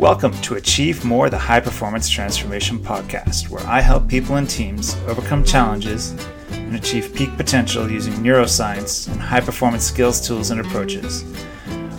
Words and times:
Welcome 0.00 0.32
to 0.40 0.54
Achieve 0.54 1.04
More, 1.04 1.28
the 1.28 1.36
High 1.36 1.60
Performance 1.60 2.08
Transformation 2.08 2.78
Podcast, 2.78 3.50
where 3.50 3.62
I 3.66 3.82
help 3.82 4.08
people 4.08 4.36
and 4.36 4.48
teams 4.48 4.96
overcome 5.06 5.44
challenges 5.44 6.12
and 6.52 6.74
achieve 6.74 7.14
peak 7.14 7.36
potential 7.36 7.90
using 7.90 8.14
neuroscience 8.14 9.12
and 9.12 9.20
high 9.20 9.42
performance 9.42 9.84
skills, 9.84 10.26
tools, 10.26 10.52
and 10.52 10.58
approaches. 10.62 11.26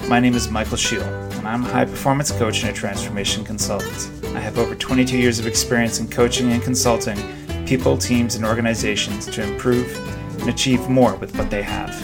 My 0.09 0.19
name 0.19 0.33
is 0.33 0.49
Michael 0.49 0.77
Scheel, 0.77 1.03
and 1.03 1.47
I'm 1.47 1.63
a 1.63 1.69
high 1.69 1.85
performance 1.85 2.31
coach 2.31 2.63
and 2.63 2.71
a 2.71 2.73
transformation 2.73 3.43
consultant. 3.43 4.09
I 4.35 4.39
have 4.39 4.57
over 4.57 4.73
22 4.73 5.15
years 5.19 5.37
of 5.37 5.45
experience 5.45 5.99
in 5.99 6.07
coaching 6.07 6.51
and 6.53 6.63
consulting 6.63 7.19
people, 7.67 7.99
teams, 7.99 8.33
and 8.33 8.43
organizations 8.43 9.27
to 9.27 9.43
improve 9.43 9.95
and 10.39 10.49
achieve 10.49 10.89
more 10.89 11.15
with 11.17 11.37
what 11.37 11.51
they 11.51 11.61
have. 11.61 11.95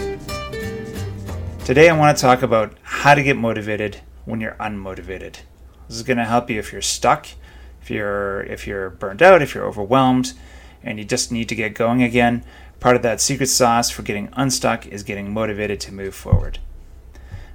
Today, 1.66 1.90
I 1.90 1.98
want 1.98 2.16
to 2.16 2.22
talk 2.22 2.44
about 2.44 2.78
how 2.84 3.16
to 3.16 3.24
get 3.24 3.36
motivated 3.36 4.02
when 4.26 4.40
you're 4.40 4.58
unmotivated. 4.60 5.38
This 5.88 5.98
is 5.98 6.04
going 6.04 6.18
to 6.18 6.26
help 6.26 6.50
you 6.50 6.60
if 6.60 6.72
you're 6.72 6.82
stuck, 6.82 7.28
if 7.82 7.90
you're 7.90 8.42
if 8.44 8.68
you're 8.68 8.90
burned 8.90 9.22
out, 9.22 9.42
if 9.42 9.56
you're 9.56 9.66
overwhelmed, 9.66 10.34
and 10.84 10.98
you 11.00 11.06
just 11.06 11.32
need 11.32 11.50
to 11.50 11.56
get 11.56 11.74
going 11.74 12.04
again. 12.04 12.44
Part 12.80 12.96
of 12.96 13.02
that 13.02 13.22
secret 13.22 13.48
sauce 13.48 13.90
for 13.90 14.04
getting 14.04 14.30
unstuck 14.34 14.86
is 14.86 15.04
getting 15.04 15.34
motivated 15.34 15.80
to 15.82 15.94
move 15.94 16.14
forward. 16.14 16.60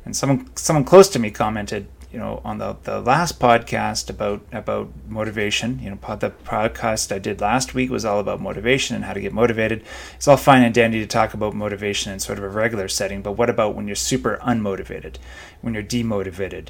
And 0.04 0.16
someone 0.16 0.50
someone 0.56 0.84
close 0.84 1.08
to 1.10 1.18
me 1.18 1.30
commented, 1.30 1.86
you 2.10 2.18
know, 2.18 2.40
on 2.44 2.58
the, 2.58 2.76
the 2.82 3.00
last 3.00 3.38
podcast 3.38 4.10
about 4.10 4.42
about 4.52 4.90
motivation. 5.08 5.78
You 5.78 5.90
know, 5.90 6.16
the 6.16 6.30
podcast 6.30 7.14
I 7.14 7.18
did 7.18 7.40
last 7.40 7.74
week 7.74 7.90
was 7.90 8.04
all 8.04 8.18
about 8.18 8.40
motivation 8.40 8.96
and 8.96 9.04
how 9.04 9.12
to 9.12 9.20
get 9.20 9.32
motivated. 9.32 9.84
It's 10.14 10.26
all 10.26 10.36
fine 10.36 10.62
and 10.62 10.74
dandy 10.74 10.98
to 11.00 11.06
talk 11.06 11.34
about 11.34 11.54
motivation 11.54 12.12
in 12.12 12.18
sort 12.18 12.38
of 12.38 12.44
a 12.44 12.48
regular 12.48 12.88
setting, 12.88 13.22
but 13.22 13.32
what 13.32 13.50
about 13.50 13.74
when 13.74 13.86
you're 13.86 13.94
super 13.94 14.40
unmotivated, 14.42 15.16
when 15.60 15.74
you're 15.74 15.82
demotivated? 15.82 16.68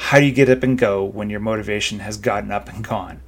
How 0.00 0.18
do 0.18 0.24
you 0.24 0.32
get 0.32 0.48
up 0.48 0.62
and 0.62 0.78
go 0.78 1.04
when 1.04 1.28
your 1.28 1.40
motivation 1.40 1.98
has 1.98 2.16
gotten 2.16 2.50
up 2.50 2.70
and 2.70 2.82
gone? 2.82 3.20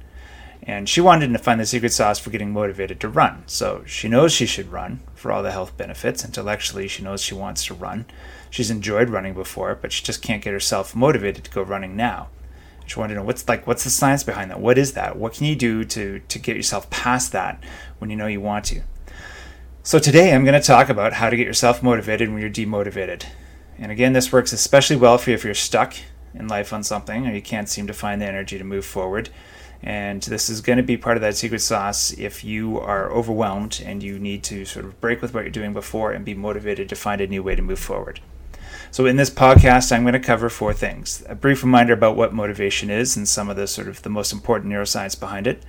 And 0.63 0.89
she 0.89 1.01
wanted 1.01 1.31
to 1.31 1.37
find 1.37 1.59
the 1.59 1.67
secret 1.67 1.93
sauce 1.93 2.17
for 2.17 2.31
getting 2.31 2.51
motivated 2.51 2.99
to 3.01 3.09
run. 3.09 3.43
So 3.45 3.83
she 3.85 4.09
knows 4.09 4.33
she 4.33 4.47
should 4.47 4.71
run 4.71 5.01
for 5.13 5.31
all 5.31 5.43
the 5.43 5.51
health 5.51 5.77
benefits. 5.77 6.25
Intellectually, 6.25 6.87
she 6.87 7.03
knows 7.03 7.21
she 7.21 7.35
wants 7.35 7.63
to 7.65 7.75
run. 7.75 8.05
She's 8.49 8.71
enjoyed 8.71 9.09
running 9.09 9.35
before, 9.35 9.75
but 9.75 9.91
she 9.91 10.03
just 10.03 10.23
can't 10.23 10.43
get 10.43 10.51
herself 10.51 10.95
motivated 10.95 11.43
to 11.43 11.51
go 11.51 11.61
running 11.61 11.95
now. 11.95 12.29
She 12.87 12.99
wanted 12.99 13.13
to 13.13 13.19
know 13.19 13.25
what's 13.25 13.47
like 13.47 13.67
what's 13.67 13.83
the 13.83 13.89
science 13.91 14.23
behind 14.23 14.49
that? 14.49 14.59
What 14.59 14.79
is 14.79 14.93
that? 14.93 15.15
What 15.15 15.33
can 15.33 15.45
you 15.45 15.55
do 15.55 15.85
to 15.85 16.19
to 16.27 16.39
get 16.39 16.55
yourself 16.55 16.89
past 16.89 17.31
that 17.33 17.63
when 17.99 18.09
you 18.09 18.15
know 18.15 18.27
you 18.27 18.41
want 18.41 18.65
to? 18.65 18.81
So 19.83 19.99
today 19.99 20.33
I'm 20.33 20.43
going 20.43 20.59
to 20.59 20.67
talk 20.67 20.89
about 20.89 21.13
how 21.13 21.29
to 21.29 21.37
get 21.37 21.45
yourself 21.45 21.83
motivated 21.83 22.29
when 22.29 22.41
you're 22.41 22.49
demotivated. 22.49 23.25
And 23.77 23.91
again, 23.91 24.13
this 24.13 24.31
works 24.31 24.51
especially 24.51 24.95
well 24.95 25.17
for 25.17 25.29
you 25.29 25.35
if 25.35 25.45
you're 25.45 25.53
stuck 25.53 25.95
in 26.33 26.47
life 26.47 26.73
on 26.73 26.83
something 26.83 27.27
or 27.27 27.33
you 27.33 27.41
can't 27.41 27.69
seem 27.69 27.87
to 27.87 27.93
find 27.93 28.21
the 28.21 28.25
energy 28.25 28.57
to 28.57 28.63
move 28.63 28.85
forward. 28.85 29.29
And 29.81 30.21
this 30.21 30.49
is 30.49 30.61
going 30.61 30.77
to 30.77 30.83
be 30.83 30.95
part 30.95 31.17
of 31.17 31.21
that 31.21 31.35
secret 31.35 31.59
sauce 31.59 32.13
if 32.13 32.43
you 32.43 32.79
are 32.79 33.11
overwhelmed 33.11 33.83
and 33.85 34.01
you 34.01 34.17
need 34.17 34.43
to 34.45 34.63
sort 34.63 34.85
of 34.85 34.99
break 35.01 35.21
with 35.21 35.33
what 35.33 35.43
you're 35.43 35.51
doing 35.51 35.73
before 35.73 36.13
and 36.13 36.23
be 36.23 36.33
motivated 36.33 36.87
to 36.89 36.95
find 36.95 37.19
a 37.19 37.27
new 37.27 37.43
way 37.43 37.55
to 37.55 37.61
move 37.61 37.79
forward. 37.79 38.21
So, 38.91 39.05
in 39.05 39.17
this 39.17 39.29
podcast, 39.29 39.91
I'm 39.91 40.03
going 40.03 40.13
to 40.13 40.19
cover 40.19 40.49
four 40.49 40.71
things 40.71 41.23
a 41.27 41.35
brief 41.35 41.63
reminder 41.63 41.93
about 41.93 42.15
what 42.15 42.33
motivation 42.33 42.89
is 42.89 43.17
and 43.17 43.27
some 43.27 43.49
of 43.49 43.57
the 43.57 43.67
sort 43.67 43.87
of 43.87 44.03
the 44.03 44.09
most 44.09 44.31
important 44.31 44.71
neuroscience 44.71 45.19
behind 45.19 45.47
it. 45.47 45.63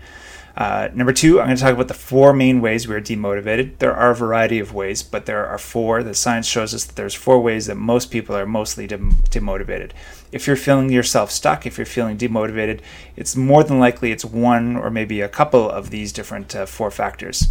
Uh, 0.56 0.88
number 0.94 1.12
two, 1.12 1.40
I'm 1.40 1.46
going 1.46 1.56
to 1.56 1.62
talk 1.62 1.72
about 1.72 1.88
the 1.88 1.94
four 1.94 2.32
main 2.32 2.60
ways 2.60 2.86
we're 2.86 3.00
demotivated. 3.00 3.78
There 3.78 3.94
are 3.94 4.12
a 4.12 4.14
variety 4.14 4.60
of 4.60 4.72
ways, 4.72 5.02
but 5.02 5.26
there 5.26 5.44
are 5.46 5.58
four. 5.58 6.04
The 6.04 6.14
science 6.14 6.46
shows 6.46 6.72
us 6.72 6.84
that 6.84 6.94
there's 6.94 7.14
four 7.14 7.40
ways 7.40 7.66
that 7.66 7.74
most 7.74 8.12
people 8.12 8.36
are 8.36 8.46
mostly 8.46 8.86
dem- 8.86 9.16
demotivated. 9.30 9.90
If 10.30 10.46
you're 10.46 10.54
feeling 10.54 10.90
yourself 10.90 11.32
stuck, 11.32 11.66
if 11.66 11.76
you're 11.76 11.84
feeling 11.84 12.16
demotivated, 12.16 12.80
it's 13.16 13.34
more 13.34 13.64
than 13.64 13.80
likely 13.80 14.12
it's 14.12 14.24
one 14.24 14.76
or 14.76 14.90
maybe 14.90 15.20
a 15.20 15.28
couple 15.28 15.68
of 15.68 15.90
these 15.90 16.12
different 16.12 16.54
uh, 16.54 16.66
four 16.66 16.92
factors. 16.92 17.48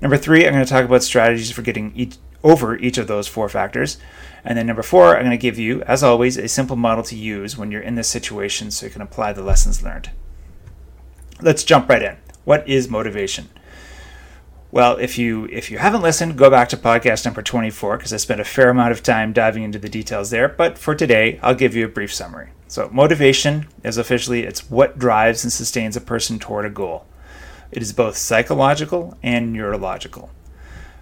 Number 0.00 0.16
three, 0.16 0.46
I'm 0.46 0.54
going 0.54 0.64
to 0.64 0.70
talk 0.70 0.86
about 0.86 1.02
strategies 1.02 1.50
for 1.50 1.60
getting 1.60 1.92
each, 1.94 2.16
over 2.42 2.74
each 2.76 2.96
of 2.96 3.06
those 3.06 3.28
four 3.28 3.50
factors. 3.50 3.98
And 4.44 4.56
then 4.56 4.66
number 4.66 4.82
four, 4.82 5.14
I'm 5.14 5.24
going 5.24 5.30
to 5.32 5.36
give 5.36 5.58
you, 5.58 5.82
as 5.82 6.02
always, 6.02 6.38
a 6.38 6.48
simple 6.48 6.76
model 6.76 7.04
to 7.04 7.16
use 7.16 7.58
when 7.58 7.70
you're 7.70 7.82
in 7.82 7.96
this 7.96 8.08
situation 8.08 8.70
so 8.70 8.86
you 8.86 8.92
can 8.92 9.02
apply 9.02 9.34
the 9.34 9.42
lessons 9.42 9.82
learned. 9.82 10.08
Let's 11.42 11.64
jump 11.64 11.88
right 11.90 12.02
in. 12.02 12.16
What 12.44 12.66
is 12.68 12.88
motivation? 12.88 13.48
Well, 14.72 14.96
if 14.96 15.18
you 15.18 15.46
if 15.46 15.70
you 15.70 15.78
haven't 15.78 16.02
listened, 16.02 16.38
go 16.38 16.48
back 16.48 16.68
to 16.68 16.76
podcast 16.76 17.24
number 17.24 17.42
24 17.42 17.96
because 17.96 18.12
I 18.12 18.18
spent 18.18 18.40
a 18.40 18.44
fair 18.44 18.70
amount 18.70 18.92
of 18.92 19.02
time 19.02 19.32
diving 19.32 19.62
into 19.62 19.78
the 19.78 19.88
details 19.88 20.30
there, 20.30 20.48
but 20.48 20.78
for 20.78 20.94
today, 20.94 21.40
I'll 21.42 21.54
give 21.54 21.74
you 21.74 21.84
a 21.84 21.88
brief 21.88 22.14
summary. 22.14 22.50
So, 22.68 22.88
motivation 22.92 23.66
is 23.82 23.98
officially 23.98 24.44
it's 24.44 24.70
what 24.70 24.98
drives 24.98 25.42
and 25.42 25.52
sustains 25.52 25.96
a 25.96 26.00
person 26.00 26.38
toward 26.38 26.64
a 26.64 26.70
goal. 26.70 27.04
It 27.72 27.82
is 27.82 27.92
both 27.92 28.16
psychological 28.16 29.18
and 29.22 29.52
neurological. 29.52 30.30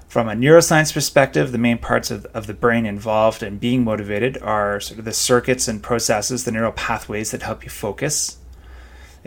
From 0.08 0.28
a 0.28 0.32
neuroscience 0.32 0.94
perspective, 0.94 1.52
the 1.52 1.58
main 1.58 1.76
parts 1.76 2.10
of, 2.10 2.24
of 2.26 2.46
the 2.46 2.54
brain 2.54 2.86
involved 2.86 3.42
in 3.42 3.58
being 3.58 3.84
motivated 3.84 4.38
are 4.38 4.80
sort 4.80 4.98
of 4.98 5.04
the 5.04 5.12
circuits 5.12 5.68
and 5.68 5.82
processes, 5.82 6.44
the 6.44 6.52
neural 6.52 6.72
pathways 6.72 7.30
that 7.30 7.42
help 7.42 7.62
you 7.62 7.70
focus, 7.70 8.38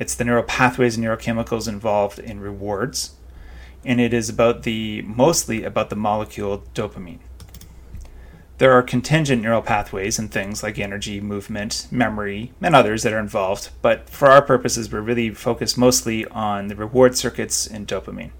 it's 0.01 0.15
the 0.15 0.25
neural 0.25 0.41
pathways 0.41 0.97
and 0.97 1.05
neurochemicals 1.05 1.67
involved 1.67 2.17
in 2.17 2.39
rewards, 2.39 3.11
and 3.85 4.01
it 4.01 4.15
is 4.15 4.29
about 4.29 4.63
the 4.63 5.03
mostly 5.03 5.63
about 5.63 5.91
the 5.91 5.95
molecule 5.95 6.63
dopamine. 6.73 7.19
There 8.57 8.71
are 8.71 8.81
contingent 8.81 9.43
neural 9.43 9.61
pathways 9.61 10.17
and 10.17 10.31
things 10.31 10.63
like 10.63 10.79
energy, 10.79 11.21
movement, 11.21 11.85
memory, 11.91 12.51
and 12.63 12.75
others 12.75 13.03
that 13.03 13.13
are 13.13 13.19
involved, 13.19 13.69
but 13.83 14.09
for 14.09 14.27
our 14.31 14.41
purposes, 14.41 14.91
we're 14.91 15.01
really 15.01 15.29
focused 15.29 15.77
mostly 15.77 16.25
on 16.25 16.67
the 16.67 16.75
reward 16.75 17.15
circuits 17.15 17.67
and 17.67 17.87
dopamine. 17.87 18.31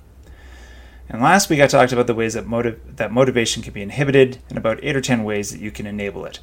And 1.10 1.22
last 1.22 1.48
week, 1.48 1.62
I 1.62 1.68
talked 1.68 1.94
about 1.94 2.08
the 2.08 2.16
ways 2.16 2.34
that, 2.34 2.48
motiv- 2.48 2.96
that 2.96 3.12
motivation 3.12 3.62
can 3.62 3.74
be 3.74 3.84
inhibited 3.84 4.40
and 4.50 4.58
about 4.58 4.84
eight 4.84 4.96
or 4.96 5.02
ten 5.02 5.24
ways 5.24 5.52
that 5.52 5.62
you 5.62 5.70
can 5.70 5.86
enable 5.86 6.26
it. 6.26 6.40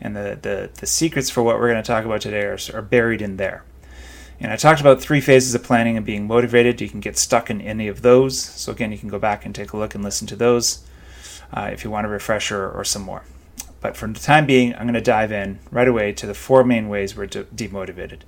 And 0.00 0.16
the, 0.16 0.36
the, 0.42 0.70
the 0.80 0.86
secrets 0.86 1.30
for 1.30 1.44
what 1.44 1.60
we're 1.60 1.70
going 1.70 1.82
to 1.82 1.86
talk 1.86 2.04
about 2.04 2.22
today 2.22 2.42
are, 2.42 2.58
are 2.74 2.82
buried 2.82 3.22
in 3.22 3.36
there. 3.36 3.62
And 4.40 4.52
I 4.52 4.56
talked 4.56 4.80
about 4.80 5.00
three 5.00 5.20
phases 5.20 5.54
of 5.54 5.64
planning 5.64 5.96
and 5.96 6.06
being 6.06 6.26
motivated. 6.26 6.80
You 6.80 6.88
can 6.88 7.00
get 7.00 7.18
stuck 7.18 7.50
in 7.50 7.60
any 7.60 7.88
of 7.88 8.02
those. 8.02 8.38
So, 8.38 8.70
again, 8.70 8.92
you 8.92 8.98
can 8.98 9.08
go 9.08 9.18
back 9.18 9.44
and 9.44 9.54
take 9.54 9.72
a 9.72 9.76
look 9.76 9.94
and 9.94 10.04
listen 10.04 10.26
to 10.28 10.36
those 10.36 10.84
uh, 11.52 11.70
if 11.72 11.82
you 11.82 11.90
want 11.90 12.06
a 12.06 12.10
refresher 12.10 12.70
or 12.70 12.84
some 12.84 13.02
more. 13.02 13.24
But 13.80 13.96
for 13.96 14.06
the 14.08 14.20
time 14.20 14.46
being, 14.46 14.74
I'm 14.74 14.82
going 14.82 14.94
to 14.94 15.00
dive 15.00 15.32
in 15.32 15.58
right 15.70 15.88
away 15.88 16.12
to 16.12 16.26
the 16.26 16.34
four 16.34 16.64
main 16.64 16.88
ways 16.88 17.16
we're 17.16 17.26
de- 17.26 17.44
demotivated. 17.44 18.20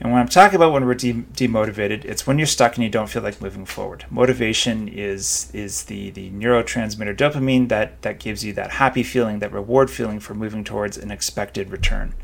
And 0.00 0.12
when 0.12 0.20
I'm 0.20 0.28
talking 0.28 0.56
about 0.56 0.72
when 0.72 0.86
we're 0.86 0.94
de- 0.94 1.12
demotivated, 1.12 2.04
it's 2.04 2.26
when 2.26 2.38
you're 2.38 2.46
stuck 2.46 2.76
and 2.76 2.84
you 2.84 2.90
don't 2.90 3.08
feel 3.08 3.22
like 3.22 3.42
moving 3.42 3.66
forward. 3.66 4.04
Motivation 4.10 4.88
is 4.88 5.50
is 5.52 5.84
the 5.84 6.10
the 6.10 6.30
neurotransmitter 6.30 7.16
dopamine 7.16 7.68
that 7.68 8.00
that 8.02 8.20
gives 8.20 8.44
you 8.44 8.52
that 8.52 8.72
happy 8.72 9.02
feeling, 9.02 9.40
that 9.40 9.52
reward 9.52 9.90
feeling 9.90 10.20
for 10.20 10.34
moving 10.34 10.62
towards 10.62 10.96
an 10.96 11.10
expected 11.10 11.70
return. 11.70 12.14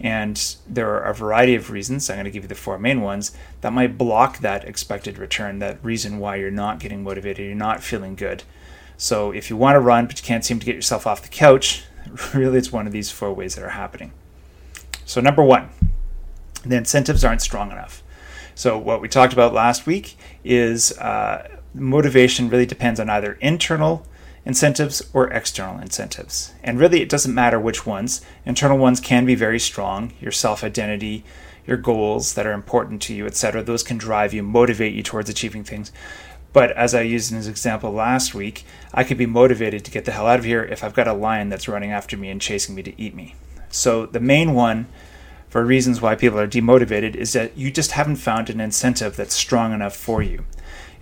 And 0.00 0.56
there 0.68 0.90
are 0.90 1.04
a 1.04 1.14
variety 1.14 1.54
of 1.54 1.70
reasons, 1.70 2.10
I'm 2.10 2.16
going 2.16 2.24
to 2.24 2.30
give 2.30 2.44
you 2.44 2.48
the 2.48 2.54
four 2.54 2.78
main 2.78 3.00
ones, 3.00 3.32
that 3.60 3.72
might 3.72 3.96
block 3.96 4.38
that 4.38 4.64
expected 4.64 5.18
return, 5.18 5.60
that 5.60 5.78
reason 5.84 6.18
why 6.18 6.36
you're 6.36 6.50
not 6.50 6.80
getting 6.80 7.02
motivated, 7.02 7.46
you're 7.46 7.54
not 7.54 7.82
feeling 7.82 8.14
good. 8.14 8.42
So 8.96 9.30
if 9.30 9.50
you 9.50 9.56
want 9.56 9.76
to 9.76 9.80
run 9.80 10.06
but 10.06 10.20
you 10.20 10.26
can't 10.26 10.44
seem 10.44 10.58
to 10.58 10.66
get 10.66 10.74
yourself 10.74 11.06
off 11.06 11.22
the 11.22 11.28
couch, 11.28 11.84
really 12.34 12.58
it's 12.58 12.72
one 12.72 12.86
of 12.86 12.92
these 12.92 13.10
four 13.10 13.32
ways 13.32 13.54
that 13.54 13.64
are 13.64 13.70
happening. 13.70 14.12
So, 15.06 15.20
number 15.20 15.42
one, 15.42 15.68
the 16.64 16.76
incentives 16.76 17.24
aren't 17.24 17.42
strong 17.42 17.70
enough. 17.70 18.02
So, 18.54 18.78
what 18.78 19.00
we 19.00 19.08
talked 19.08 19.32
about 19.32 19.52
last 19.52 19.86
week 19.86 20.16
is 20.44 20.96
uh, 20.98 21.48
motivation 21.74 22.48
really 22.48 22.66
depends 22.66 23.00
on 23.00 23.10
either 23.10 23.34
internal 23.40 24.06
incentives 24.46 25.02
or 25.12 25.28
external 25.32 25.80
incentives. 25.80 26.52
And 26.62 26.78
really, 26.78 27.00
it 27.00 27.08
doesn't 27.08 27.34
matter 27.34 27.58
which 27.58 27.86
ones. 27.86 28.20
Internal 28.44 28.78
ones 28.78 29.00
can 29.00 29.24
be 29.24 29.34
very 29.34 29.58
strong 29.58 30.12
your 30.20 30.32
self 30.32 30.62
identity, 30.62 31.24
your 31.66 31.76
goals 31.76 32.34
that 32.34 32.46
are 32.46 32.52
important 32.52 33.00
to 33.02 33.14
you, 33.14 33.26
etc. 33.26 33.62
Those 33.62 33.82
can 33.82 33.96
drive 33.96 34.34
you, 34.34 34.42
motivate 34.42 34.94
you 34.94 35.02
towards 35.02 35.30
achieving 35.30 35.64
things. 35.64 35.92
But 36.52 36.70
as 36.72 36.94
I 36.94 37.02
used 37.02 37.32
in 37.32 37.38
this 37.38 37.48
example 37.48 37.90
last 37.90 38.32
week, 38.32 38.64
I 38.92 39.02
could 39.02 39.18
be 39.18 39.26
motivated 39.26 39.84
to 39.84 39.90
get 39.90 40.04
the 40.04 40.12
hell 40.12 40.28
out 40.28 40.38
of 40.38 40.44
here 40.44 40.62
if 40.62 40.84
I've 40.84 40.94
got 40.94 41.08
a 41.08 41.12
lion 41.12 41.48
that's 41.48 41.66
running 41.66 41.90
after 41.90 42.16
me 42.16 42.30
and 42.30 42.40
chasing 42.40 42.76
me 42.76 42.82
to 42.84 43.00
eat 43.00 43.14
me. 43.14 43.34
So 43.70 44.06
the 44.06 44.20
main 44.20 44.54
one 44.54 44.86
for 45.48 45.64
reasons 45.64 46.00
why 46.00 46.14
people 46.14 46.38
are 46.38 46.46
demotivated 46.46 47.16
is 47.16 47.32
that 47.32 47.56
you 47.56 47.72
just 47.72 47.92
haven't 47.92 48.16
found 48.16 48.50
an 48.50 48.60
incentive 48.60 49.16
that's 49.16 49.34
strong 49.34 49.72
enough 49.72 49.96
for 49.96 50.22
you. 50.22 50.44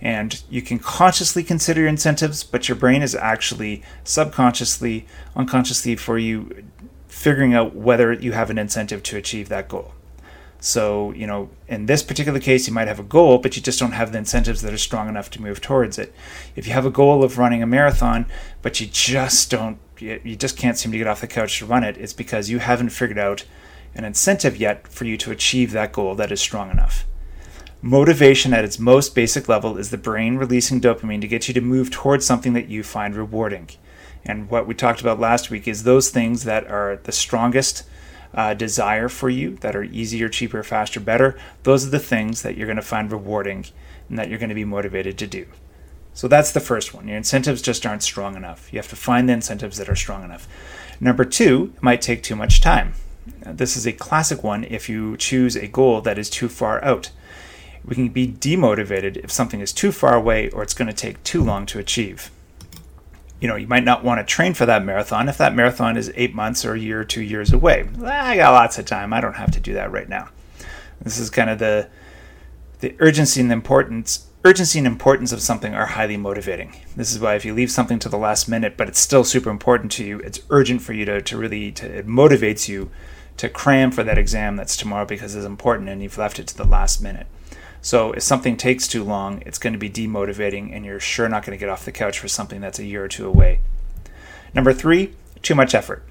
And 0.03 0.43
you 0.49 0.61
can 0.61 0.79
consciously 0.79 1.43
consider 1.43 1.79
your 1.79 1.89
incentives, 1.89 2.43
but 2.43 2.67
your 2.67 2.75
brain 2.75 3.01
is 3.01 3.15
actually 3.15 3.83
subconsciously, 4.03 5.07
unconsciously 5.33 5.95
for 5.95 6.17
you 6.17 6.65
figuring 7.07 7.53
out 7.53 7.73
whether 7.73 8.11
you 8.11 8.33
have 8.33 8.49
an 8.49 8.57
incentive 8.57 9.01
to 9.03 9.15
achieve 9.15 9.47
that 9.47 9.69
goal. 9.69 9.93
So, 10.59 11.11
you 11.11 11.25
know, 11.25 11.49
in 11.69 11.85
this 11.85 12.03
particular 12.03 12.39
case, 12.39 12.67
you 12.67 12.73
might 12.73 12.89
have 12.89 12.99
a 12.99 13.03
goal, 13.03 13.37
but 13.37 13.55
you 13.55 13.61
just 13.61 13.79
don't 13.79 13.93
have 13.93 14.11
the 14.11 14.17
incentives 14.17 14.61
that 14.61 14.73
are 14.73 14.77
strong 14.77 15.07
enough 15.07 15.29
to 15.31 15.41
move 15.41 15.61
towards 15.61 15.97
it. 15.97 16.13
If 16.55 16.67
you 16.67 16.73
have 16.73 16.85
a 16.85 16.91
goal 16.91 17.23
of 17.23 17.37
running 17.37 17.63
a 17.63 17.67
marathon, 17.67 18.25
but 18.61 18.81
you 18.81 18.87
just 18.87 19.49
don't, 19.49 19.77
you 19.99 20.35
just 20.35 20.57
can't 20.57 20.77
seem 20.77 20.91
to 20.91 20.97
get 20.97 21.07
off 21.07 21.21
the 21.21 21.27
couch 21.27 21.59
to 21.59 21.65
run 21.65 21.85
it, 21.85 21.97
it's 21.97 22.13
because 22.13 22.49
you 22.49 22.59
haven't 22.59 22.89
figured 22.89 23.19
out 23.19 23.45
an 23.95 24.03
incentive 24.03 24.57
yet 24.57 24.87
for 24.87 25.05
you 25.05 25.15
to 25.17 25.31
achieve 25.31 25.71
that 25.71 25.93
goal 25.93 26.13
that 26.15 26.31
is 26.31 26.41
strong 26.41 26.71
enough. 26.71 27.05
Motivation 27.85 28.53
at 28.53 28.63
its 28.63 28.79
most 28.79 29.13
basic 29.13 29.49
level 29.49 29.77
is 29.77 29.89
the 29.89 29.97
brain 29.97 30.37
releasing 30.37 30.79
dopamine 30.79 31.19
to 31.19 31.27
get 31.27 31.49
you 31.49 31.53
to 31.53 31.59
move 31.59 31.91
towards 31.91 32.25
something 32.25 32.53
that 32.53 32.69
you 32.69 32.81
find 32.81 33.13
rewarding. 33.13 33.69
And 34.23 34.49
what 34.49 34.65
we 34.65 34.73
talked 34.73 35.01
about 35.01 35.19
last 35.19 35.49
week 35.49 35.67
is 35.67 35.83
those 35.83 36.09
things 36.09 36.45
that 36.45 36.65
are 36.67 37.01
the 37.03 37.11
strongest 37.11 37.83
uh, 38.33 38.53
desire 38.53 39.09
for 39.09 39.29
you, 39.29 39.57
that 39.57 39.75
are 39.75 39.83
easier, 39.83 40.29
cheaper, 40.29 40.63
faster, 40.63 41.01
better. 41.01 41.37
Those 41.63 41.85
are 41.85 41.89
the 41.89 41.99
things 41.99 42.41
that 42.43 42.55
you're 42.55 42.67
going 42.67 42.77
to 42.77 42.81
find 42.81 43.11
rewarding 43.11 43.65
and 44.07 44.17
that 44.17 44.29
you're 44.29 44.39
going 44.39 44.47
to 44.47 44.55
be 44.55 44.63
motivated 44.63 45.17
to 45.17 45.27
do. 45.27 45.45
So 46.13 46.29
that's 46.29 46.53
the 46.53 46.61
first 46.61 46.93
one. 46.93 47.09
Your 47.09 47.17
incentives 47.17 47.61
just 47.61 47.85
aren't 47.85 48.03
strong 48.03 48.37
enough. 48.37 48.71
You 48.71 48.79
have 48.79 48.87
to 48.91 48.95
find 48.95 49.27
the 49.27 49.33
incentives 49.33 49.75
that 49.75 49.89
are 49.89 49.95
strong 49.97 50.23
enough. 50.23 50.47
Number 51.01 51.25
two, 51.25 51.73
it 51.75 51.83
might 51.83 52.01
take 52.01 52.23
too 52.23 52.37
much 52.37 52.61
time. 52.61 52.93
This 53.45 53.75
is 53.75 53.85
a 53.85 53.91
classic 53.91 54.41
one 54.41 54.63
if 54.63 54.87
you 54.87 55.17
choose 55.17 55.57
a 55.57 55.67
goal 55.67 55.99
that 55.99 56.17
is 56.17 56.29
too 56.29 56.47
far 56.47 56.81
out 56.81 57.11
we 57.85 57.95
can 57.95 58.09
be 58.09 58.27
demotivated 58.27 59.17
if 59.17 59.31
something 59.31 59.59
is 59.59 59.73
too 59.73 59.91
far 59.91 60.15
away 60.15 60.49
or 60.49 60.63
it's 60.63 60.73
going 60.73 60.87
to 60.87 60.93
take 60.93 61.23
too 61.23 61.43
long 61.43 61.65
to 61.67 61.79
achieve. 61.79 62.31
You 63.39 63.47
know, 63.49 63.55
you 63.55 63.67
might 63.67 63.83
not 63.83 64.03
want 64.03 64.19
to 64.19 64.25
train 64.25 64.53
for 64.53 64.65
that 64.65 64.85
marathon 64.85 65.27
if 65.27 65.37
that 65.37 65.53
marathon 65.53 65.97
is 65.97 66.11
eight 66.15 66.33
months 66.33 66.63
or 66.63 66.75
a 66.75 66.79
year 66.79 67.01
or 67.01 67.05
two 67.05 67.21
years 67.21 67.51
away. 67.51 67.89
I 68.01 68.37
got 68.37 68.53
lots 68.53 68.77
of 68.77 68.85
time. 68.85 69.11
I 69.11 69.19
don't 69.19 69.35
have 69.35 69.51
to 69.51 69.59
do 69.59 69.73
that 69.73 69.91
right 69.91 70.07
now. 70.07 70.29
This 71.01 71.19
is 71.19 71.29
kind 71.29 71.49
of 71.49 71.59
the 71.59 71.89
the 72.79 72.95
urgency 72.99 73.39
and 73.39 73.49
the 73.49 73.53
importance 73.53 74.27
urgency 74.45 74.77
and 74.77 74.87
importance 74.87 75.31
of 75.31 75.41
something 75.41 75.73
are 75.73 75.85
highly 75.85 76.17
motivating. 76.17 76.75
This 76.95 77.13
is 77.13 77.19
why 77.19 77.35
if 77.35 77.45
you 77.45 77.53
leave 77.53 77.71
something 77.71 77.99
to 77.99 78.09
the 78.09 78.17
last 78.17 78.49
minute, 78.49 78.75
but 78.75 78.89
it's 78.89 78.99
still 78.99 79.23
super 79.23 79.49
important 79.49 79.91
to 79.93 80.03
you, 80.03 80.19
it's 80.19 80.41
urgent 80.49 80.81
for 80.81 80.91
you 80.93 81.05
to, 81.05 81.21
to 81.21 81.37
really 81.37 81.71
to 81.73 81.99
it 81.99 82.07
motivates 82.07 82.67
you 82.67 82.91
to 83.37 83.49
cram 83.49 83.91
for 83.91 84.03
that 84.03 84.17
exam 84.17 84.55
that's 84.55 84.77
tomorrow 84.77 85.05
because 85.05 85.35
it's 85.35 85.45
important 85.45 85.89
and 85.89 86.03
you've 86.03 86.17
left 86.17 86.39
it 86.39 86.47
to 86.47 86.57
the 86.57 86.65
last 86.65 87.01
minute. 87.01 87.27
So 87.83 88.13
if 88.13 88.23
something 88.23 88.55
takes 88.55 88.87
too 88.87 89.03
long, 89.03 89.43
it's 89.45 89.59
going 89.59 89.73
to 89.73 89.79
be 89.79 89.89
demotivating, 89.89 90.73
and 90.73 90.85
you're 90.85 91.01
sure 91.01 91.27
not 91.27 91.45
going 91.45 91.55
to 91.55 91.59
get 91.59 91.67
off 91.67 91.83
the 91.83 91.91
couch 91.91 92.17
for 92.17 92.29
something 92.29 92.61
that's 92.61 92.79
a 92.79 92.85
year 92.85 93.03
or 93.03 93.09
two 93.09 93.27
away. 93.27 93.59
Number 94.55 94.71
three, 94.71 95.13
too 95.41 95.53
much 95.53 95.75
effort. 95.75 96.01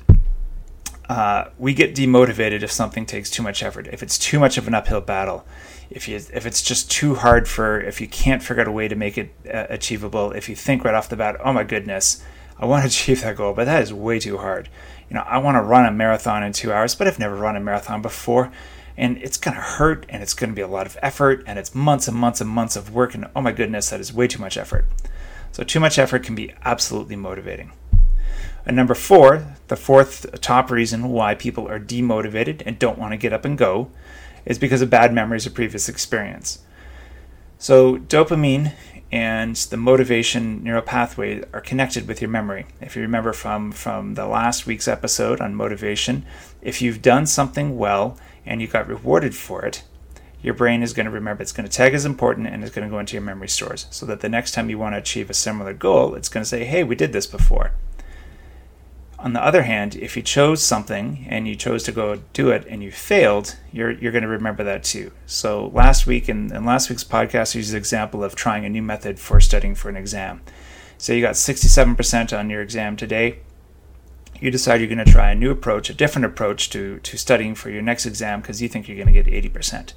Uh, 1.08 1.46
we 1.58 1.72
get 1.72 1.94
demotivated 1.94 2.62
if 2.62 2.70
something 2.70 3.06
takes 3.06 3.30
too 3.30 3.42
much 3.42 3.62
effort. 3.62 3.88
If 3.90 4.02
it's 4.02 4.18
too 4.18 4.38
much 4.38 4.58
of 4.58 4.68
an 4.68 4.74
uphill 4.74 5.00
battle, 5.00 5.46
if 5.88 6.08
you 6.08 6.16
if 6.16 6.44
it's 6.44 6.60
just 6.60 6.90
too 6.90 7.14
hard 7.14 7.48
for, 7.48 7.80
if 7.80 8.02
you 8.02 8.06
can't 8.06 8.42
figure 8.42 8.60
out 8.60 8.68
a 8.68 8.72
way 8.72 8.86
to 8.86 8.94
make 8.94 9.16
it 9.16 9.32
uh, 9.46 9.64
achievable, 9.70 10.32
if 10.32 10.50
you 10.50 10.54
think 10.54 10.84
right 10.84 10.94
off 10.94 11.08
the 11.08 11.16
bat, 11.16 11.38
oh 11.42 11.54
my 11.54 11.64
goodness, 11.64 12.22
I 12.58 12.66
want 12.66 12.82
to 12.82 12.88
achieve 12.94 13.22
that 13.22 13.36
goal, 13.36 13.54
but 13.54 13.64
that 13.64 13.82
is 13.82 13.94
way 13.94 14.18
too 14.18 14.36
hard. 14.36 14.68
You 15.08 15.16
know, 15.16 15.22
I 15.22 15.38
want 15.38 15.54
to 15.54 15.62
run 15.62 15.86
a 15.86 15.90
marathon 15.90 16.42
in 16.42 16.52
two 16.52 16.70
hours, 16.70 16.94
but 16.94 17.06
I've 17.06 17.18
never 17.18 17.34
run 17.34 17.56
a 17.56 17.60
marathon 17.60 18.02
before 18.02 18.52
and 18.96 19.16
it's 19.18 19.36
going 19.36 19.54
to 19.54 19.60
hurt 19.60 20.06
and 20.08 20.22
it's 20.22 20.34
going 20.34 20.50
to 20.50 20.56
be 20.56 20.62
a 20.62 20.68
lot 20.68 20.86
of 20.86 20.98
effort 21.02 21.42
and 21.46 21.58
it's 21.58 21.74
months 21.74 22.08
and 22.08 22.16
months 22.16 22.40
and 22.40 22.50
months 22.50 22.76
of 22.76 22.92
work 22.92 23.14
and 23.14 23.28
oh 23.34 23.40
my 23.40 23.52
goodness 23.52 23.90
that 23.90 24.00
is 24.00 24.12
way 24.12 24.26
too 24.28 24.40
much 24.40 24.56
effort. 24.56 24.86
So 25.52 25.64
too 25.64 25.80
much 25.80 25.98
effort 25.98 26.22
can 26.22 26.34
be 26.34 26.52
absolutely 26.64 27.16
motivating. 27.16 27.72
And 28.64 28.76
number 28.76 28.94
four 28.94 29.46
the 29.68 29.76
fourth 29.76 30.40
top 30.40 30.70
reason 30.70 31.08
why 31.08 31.34
people 31.34 31.68
are 31.68 31.80
demotivated 31.80 32.62
and 32.66 32.78
don't 32.78 32.98
want 32.98 33.12
to 33.12 33.16
get 33.16 33.32
up 33.32 33.44
and 33.44 33.56
go 33.56 33.90
is 34.44 34.58
because 34.58 34.82
of 34.82 34.90
bad 34.90 35.12
memories 35.12 35.46
of 35.46 35.54
previous 35.54 35.88
experience. 35.88 36.60
So 37.58 37.96
dopamine 37.96 38.72
and 39.12 39.54
the 39.54 39.76
motivation 39.76 40.64
neural 40.64 40.82
pathway 40.82 41.44
are 41.52 41.60
connected 41.60 42.08
with 42.08 42.22
your 42.22 42.30
memory. 42.30 42.66
If 42.80 42.96
you 42.96 43.02
remember 43.02 43.34
from 43.34 43.70
from 43.70 44.14
the 44.14 44.26
last 44.26 44.66
week's 44.66 44.88
episode 44.88 45.40
on 45.40 45.54
motivation, 45.54 46.24
if 46.62 46.80
you've 46.80 47.02
done 47.02 47.26
something 47.26 47.76
well 47.76 48.18
and 48.44 48.60
you 48.60 48.66
got 48.66 48.88
rewarded 48.88 49.34
for 49.34 49.64
it, 49.64 49.82
your 50.42 50.54
brain 50.54 50.82
is 50.82 50.92
going 50.92 51.06
to 51.06 51.12
remember 51.12 51.42
it's 51.42 51.52
going 51.52 51.68
to 51.68 51.74
tag 51.74 51.94
as 51.94 52.04
important 52.04 52.48
and 52.48 52.62
it's 52.62 52.74
going 52.74 52.86
to 52.86 52.90
go 52.90 52.98
into 52.98 53.14
your 53.14 53.22
memory 53.22 53.48
stores 53.48 53.86
so 53.90 54.04
that 54.06 54.20
the 54.20 54.28
next 54.28 54.52
time 54.52 54.68
you 54.68 54.78
want 54.78 54.94
to 54.94 54.98
achieve 54.98 55.30
a 55.30 55.34
similar 55.34 55.72
goal, 55.72 56.14
it's 56.14 56.28
going 56.28 56.42
to 56.42 56.48
say, 56.48 56.64
hey, 56.64 56.82
we 56.82 56.96
did 56.96 57.12
this 57.12 57.26
before. 57.26 57.72
On 59.20 59.34
the 59.34 59.44
other 59.44 59.62
hand, 59.62 59.94
if 59.94 60.16
you 60.16 60.22
chose 60.22 60.64
something 60.64 61.26
and 61.28 61.46
you 61.46 61.54
chose 61.54 61.84
to 61.84 61.92
go 61.92 62.20
do 62.32 62.50
it 62.50 62.66
and 62.68 62.82
you 62.82 62.90
failed, 62.90 63.56
you're, 63.70 63.92
you're 63.92 64.10
going 64.10 64.22
to 64.22 64.28
remember 64.28 64.64
that 64.64 64.82
too. 64.82 65.12
So 65.26 65.68
last 65.68 66.08
week 66.08 66.28
in 66.28 66.48
last 66.48 66.90
week's 66.90 67.04
podcast, 67.04 67.54
an 67.54 67.76
example 67.76 68.24
of 68.24 68.34
trying 68.34 68.64
a 68.64 68.68
new 68.68 68.82
method 68.82 69.20
for 69.20 69.40
studying 69.40 69.76
for 69.76 69.88
an 69.88 69.96
exam. 69.96 70.40
So 70.98 71.12
you 71.12 71.22
got 71.22 71.34
67% 71.34 72.36
on 72.36 72.50
your 72.50 72.62
exam 72.62 72.96
today 72.96 73.38
you 74.42 74.50
decide 74.50 74.80
you're 74.80 74.88
going 74.88 74.98
to 74.98 75.10
try 75.10 75.30
a 75.30 75.36
new 75.36 75.52
approach, 75.52 75.88
a 75.88 75.94
different 75.94 76.24
approach 76.26 76.68
to, 76.70 76.98
to 76.98 77.16
studying 77.16 77.54
for 77.54 77.70
your 77.70 77.80
next 77.80 78.06
exam 78.06 78.40
because 78.40 78.60
you 78.60 78.68
think 78.68 78.88
you're 78.88 78.96
going 78.96 79.14
to 79.14 79.22
get 79.22 79.32
80%. 79.32 79.92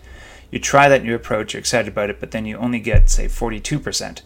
You 0.51 0.59
try 0.59 0.87
that 0.87 1.03
new 1.03 1.15
approach, 1.15 1.53
you're 1.53 1.59
excited 1.59 1.87
about 1.87 2.11
it, 2.11 2.19
but 2.19 2.29
then 2.29 2.45
you 2.45 2.55
only 2.57 2.79
get, 2.79 3.09
say, 3.09 3.25
42%. 3.25 4.21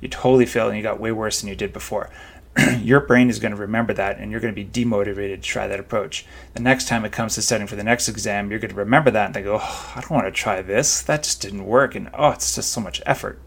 You 0.00 0.08
totally 0.08 0.46
fail 0.46 0.68
and 0.68 0.76
you 0.78 0.82
got 0.82 0.98
way 0.98 1.12
worse 1.12 1.40
than 1.40 1.50
you 1.50 1.54
did 1.54 1.74
before. 1.74 2.08
your 2.80 3.00
brain 3.00 3.28
is 3.28 3.38
going 3.38 3.54
to 3.54 3.60
remember 3.60 3.92
that 3.92 4.18
and 4.18 4.30
you're 4.30 4.40
going 4.40 4.54
to 4.54 4.64
be 4.64 4.84
demotivated 4.84 5.34
to 5.34 5.42
try 5.42 5.66
that 5.66 5.78
approach. 5.78 6.24
The 6.54 6.62
next 6.62 6.88
time 6.88 7.04
it 7.04 7.12
comes 7.12 7.34
to 7.34 7.42
studying 7.42 7.68
for 7.68 7.76
the 7.76 7.84
next 7.84 8.08
exam, 8.08 8.50
you're 8.50 8.60
going 8.60 8.70
to 8.70 8.74
remember 8.74 9.10
that 9.10 9.26
and 9.26 9.34
think, 9.34 9.46
oh, 9.46 9.92
I 9.94 10.00
don't 10.00 10.10
want 10.10 10.24
to 10.24 10.32
try 10.32 10.62
this. 10.62 11.02
That 11.02 11.24
just 11.24 11.42
didn't 11.42 11.66
work. 11.66 11.94
And 11.94 12.08
oh, 12.14 12.30
it's 12.30 12.54
just 12.54 12.72
so 12.72 12.80
much 12.80 13.02
effort. 13.04 13.38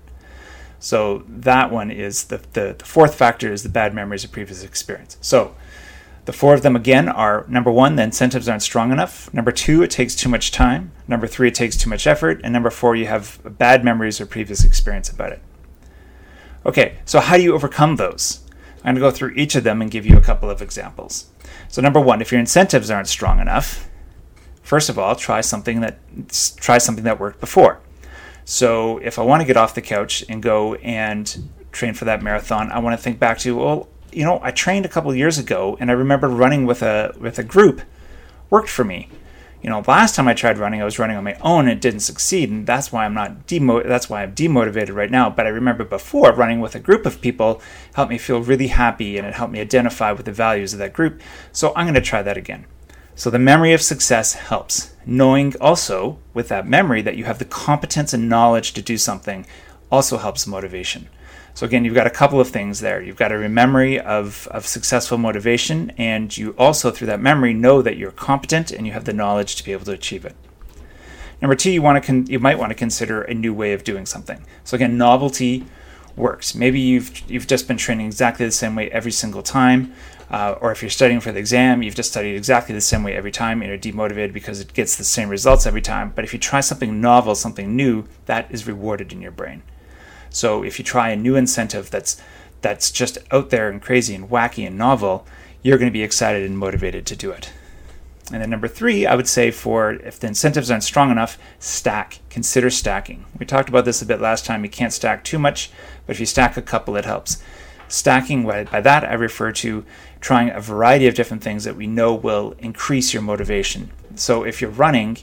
So 0.79 1.23
that 1.27 1.71
one 1.71 1.89
is 1.89 2.25
the, 2.25 2.37
the, 2.53 2.75
the 2.77 2.85
fourth 2.85 3.15
factor 3.15 3.51
is 3.51 3.63
the 3.63 3.69
bad 3.69 3.95
memories 3.95 4.23
of 4.23 4.31
previous 4.31 4.63
experience. 4.63 5.17
So 5.19 5.55
the 6.31 6.37
four 6.37 6.53
of 6.53 6.61
them 6.61 6.77
again 6.77 7.09
are 7.09 7.45
number 7.49 7.69
one, 7.69 7.97
the 7.97 8.03
incentives 8.03 8.47
aren't 8.47 8.61
strong 8.61 8.93
enough. 8.93 9.31
Number 9.33 9.51
two, 9.51 9.83
it 9.83 9.91
takes 9.91 10.15
too 10.15 10.29
much 10.29 10.51
time. 10.51 10.93
Number 11.05 11.27
three, 11.27 11.49
it 11.49 11.55
takes 11.55 11.75
too 11.75 11.89
much 11.89 12.07
effort. 12.07 12.39
And 12.41 12.53
number 12.53 12.69
four, 12.69 12.95
you 12.95 13.07
have 13.07 13.41
bad 13.43 13.83
memories 13.83 14.21
or 14.21 14.25
previous 14.25 14.63
experience 14.63 15.09
about 15.09 15.33
it. 15.33 15.41
Okay, 16.65 16.99
so 17.03 17.19
how 17.19 17.35
do 17.35 17.43
you 17.43 17.53
overcome 17.53 17.97
those? 17.97 18.45
I'm 18.77 18.95
going 18.95 18.95
to 18.95 19.01
go 19.01 19.11
through 19.11 19.33
each 19.35 19.55
of 19.55 19.65
them 19.65 19.81
and 19.81 19.91
give 19.91 20.05
you 20.05 20.15
a 20.15 20.21
couple 20.21 20.49
of 20.49 20.61
examples. 20.61 21.25
So 21.67 21.81
number 21.81 21.99
one, 21.99 22.21
if 22.21 22.31
your 22.31 22.39
incentives 22.39 22.89
aren't 22.89 23.09
strong 23.09 23.41
enough, 23.41 23.89
first 24.63 24.87
of 24.87 24.97
all, 24.97 25.17
try 25.17 25.41
something 25.41 25.81
that 25.81 25.99
try 26.55 26.77
something 26.77 27.03
that 27.03 27.19
worked 27.19 27.41
before. 27.41 27.81
So 28.45 28.99
if 28.99 29.19
I 29.19 29.23
want 29.23 29.41
to 29.41 29.45
get 29.45 29.57
off 29.57 29.75
the 29.75 29.81
couch 29.81 30.23
and 30.29 30.41
go 30.41 30.75
and 30.75 31.49
train 31.73 31.93
for 31.93 32.05
that 32.05 32.23
marathon, 32.23 32.71
I 32.71 32.79
want 32.79 32.97
to 32.97 33.03
think 33.03 33.19
back 33.19 33.37
to, 33.39 33.57
well, 33.57 33.89
you 34.11 34.23
know, 34.23 34.39
I 34.43 34.51
trained 34.51 34.85
a 34.85 34.89
couple 34.89 35.13
years 35.15 35.37
ago, 35.37 35.77
and 35.79 35.89
I 35.89 35.93
remember 35.93 36.27
running 36.27 36.65
with 36.65 36.81
a 36.81 37.13
with 37.19 37.39
a 37.39 37.43
group 37.43 37.81
worked 38.49 38.69
for 38.69 38.83
me. 38.83 39.09
You 39.61 39.69
know, 39.69 39.83
last 39.87 40.15
time 40.15 40.27
I 40.27 40.33
tried 40.33 40.57
running, 40.57 40.81
I 40.81 40.85
was 40.85 40.97
running 40.97 41.17
on 41.17 41.23
my 41.23 41.37
own 41.41 41.67
and 41.67 41.77
it 41.77 41.81
didn't 41.81 41.99
succeed, 41.99 42.49
and 42.49 42.65
that's 42.65 42.91
why 42.91 43.05
I'm 43.05 43.13
not 43.13 43.45
demo. 43.45 43.83
That's 43.83 44.09
why 44.09 44.23
I'm 44.23 44.33
demotivated 44.33 44.95
right 44.95 45.11
now. 45.11 45.29
But 45.29 45.45
I 45.45 45.49
remember 45.49 45.83
before 45.83 46.33
running 46.33 46.61
with 46.61 46.73
a 46.73 46.79
group 46.79 47.05
of 47.05 47.21
people 47.21 47.61
helped 47.93 48.09
me 48.09 48.17
feel 48.17 48.41
really 48.41 48.67
happy, 48.67 49.17
and 49.17 49.27
it 49.27 49.35
helped 49.35 49.53
me 49.53 49.61
identify 49.61 50.11
with 50.11 50.25
the 50.25 50.31
values 50.31 50.73
of 50.73 50.79
that 50.79 50.93
group. 50.93 51.21
So 51.51 51.73
I'm 51.75 51.85
going 51.85 51.93
to 51.93 52.01
try 52.01 52.23
that 52.23 52.37
again. 52.37 52.65
So 53.13 53.29
the 53.29 53.37
memory 53.37 53.73
of 53.73 53.81
success 53.81 54.33
helps. 54.33 54.95
Knowing 55.05 55.53
also 55.61 56.17
with 56.33 56.47
that 56.47 56.67
memory 56.67 57.03
that 57.03 57.17
you 57.17 57.25
have 57.25 57.39
the 57.39 57.45
competence 57.45 58.13
and 58.13 58.27
knowledge 58.27 58.73
to 58.73 58.81
do 58.81 58.97
something 58.97 59.45
also 59.91 60.17
helps 60.17 60.47
motivation. 60.47 61.07
So 61.61 61.67
again, 61.67 61.85
you've 61.85 61.93
got 61.93 62.07
a 62.07 62.09
couple 62.09 62.39
of 62.39 62.49
things 62.49 62.79
there. 62.79 63.03
You've 63.03 63.17
got 63.17 63.31
a 63.31 63.47
memory 63.47 63.99
of, 63.99 64.47
of 64.49 64.65
successful 64.65 65.19
motivation, 65.19 65.91
and 65.95 66.35
you 66.35 66.55
also, 66.57 66.89
through 66.89 67.05
that 67.05 67.21
memory, 67.21 67.53
know 67.53 67.83
that 67.83 67.97
you're 67.97 68.09
competent 68.09 68.71
and 68.71 68.87
you 68.87 68.93
have 68.93 69.05
the 69.05 69.13
knowledge 69.13 69.57
to 69.57 69.63
be 69.63 69.71
able 69.71 69.85
to 69.85 69.91
achieve 69.91 70.25
it. 70.25 70.35
Number 71.39 71.53
two, 71.53 71.69
you 71.69 71.83
want 71.83 72.03
to 72.03 72.07
con- 72.07 72.25
you 72.25 72.39
might 72.39 72.57
want 72.57 72.71
to 72.71 72.73
consider 72.73 73.21
a 73.21 73.35
new 73.35 73.53
way 73.53 73.73
of 73.73 73.83
doing 73.83 74.07
something. 74.07 74.43
So 74.63 74.73
again, 74.73 74.97
novelty 74.97 75.63
works. 76.15 76.55
Maybe 76.55 76.79
you've 76.79 77.29
you've 77.29 77.45
just 77.45 77.67
been 77.67 77.77
training 77.77 78.07
exactly 78.07 78.43
the 78.43 78.51
same 78.51 78.73
way 78.73 78.89
every 78.89 79.11
single 79.11 79.43
time, 79.43 79.93
uh, 80.31 80.55
or 80.61 80.71
if 80.71 80.81
you're 80.81 80.89
studying 80.89 81.19
for 81.19 81.31
the 81.31 81.37
exam, 81.37 81.83
you've 81.83 81.93
just 81.93 82.09
studied 82.09 82.35
exactly 82.35 82.73
the 82.73 82.81
same 82.81 83.03
way 83.03 83.13
every 83.13 83.31
time, 83.31 83.61
you're 83.61 83.77
demotivated 83.77 84.33
because 84.33 84.61
it 84.61 84.73
gets 84.73 84.95
the 84.95 85.03
same 85.03 85.29
results 85.29 85.67
every 85.67 85.83
time. 85.83 86.11
But 86.15 86.23
if 86.23 86.33
you 86.33 86.39
try 86.39 86.61
something 86.61 86.99
novel, 86.99 87.35
something 87.35 87.75
new, 87.75 88.07
that 88.25 88.49
is 88.49 88.65
rewarded 88.65 89.13
in 89.13 89.21
your 89.21 89.29
brain. 89.29 89.61
So 90.31 90.63
if 90.63 90.79
you 90.79 90.85
try 90.85 91.09
a 91.09 91.15
new 91.15 91.35
incentive 91.35 91.91
that's 91.91 92.19
that's 92.61 92.91
just 92.91 93.17
out 93.31 93.49
there 93.49 93.69
and 93.69 93.81
crazy 93.81 94.15
and 94.15 94.29
wacky 94.29 94.65
and 94.65 94.77
novel, 94.77 95.25
you're 95.61 95.77
going 95.77 95.91
to 95.91 95.93
be 95.93 96.03
excited 96.03 96.43
and 96.43 96.57
motivated 96.57 97.05
to 97.07 97.15
do 97.15 97.31
it. 97.31 97.51
And 98.31 98.41
then 98.41 98.49
number 98.49 98.67
three, 98.67 99.05
I 99.05 99.15
would 99.15 99.27
say 99.27 99.51
for 99.51 99.93
if 99.93 100.19
the 100.19 100.27
incentives 100.27 100.71
aren't 100.71 100.83
strong 100.83 101.11
enough, 101.11 101.37
stack. 101.59 102.19
Consider 102.29 102.69
stacking. 102.69 103.25
We 103.37 103.45
talked 103.45 103.67
about 103.67 103.83
this 103.83 104.01
a 104.01 104.05
bit 104.05 104.21
last 104.21 104.45
time. 104.45 104.63
You 104.63 104.69
can't 104.69 104.93
stack 104.93 105.23
too 105.23 105.37
much, 105.37 105.69
but 106.05 106.15
if 106.15 106.19
you 106.19 106.25
stack 106.25 106.55
a 106.55 106.61
couple, 106.61 106.95
it 106.95 107.03
helps. 107.03 107.43
Stacking, 107.89 108.45
by 108.45 108.63
that 108.63 109.03
I 109.03 109.13
refer 109.13 109.51
to 109.51 109.83
trying 110.21 110.49
a 110.49 110.61
variety 110.61 111.07
of 111.07 111.15
different 111.15 111.43
things 111.43 111.65
that 111.65 111.75
we 111.75 111.87
know 111.87 112.13
will 112.13 112.55
increase 112.59 113.13
your 113.13 113.23
motivation. 113.23 113.91
So 114.15 114.43
if 114.43 114.61
you're 114.61 114.69
running, 114.69 115.17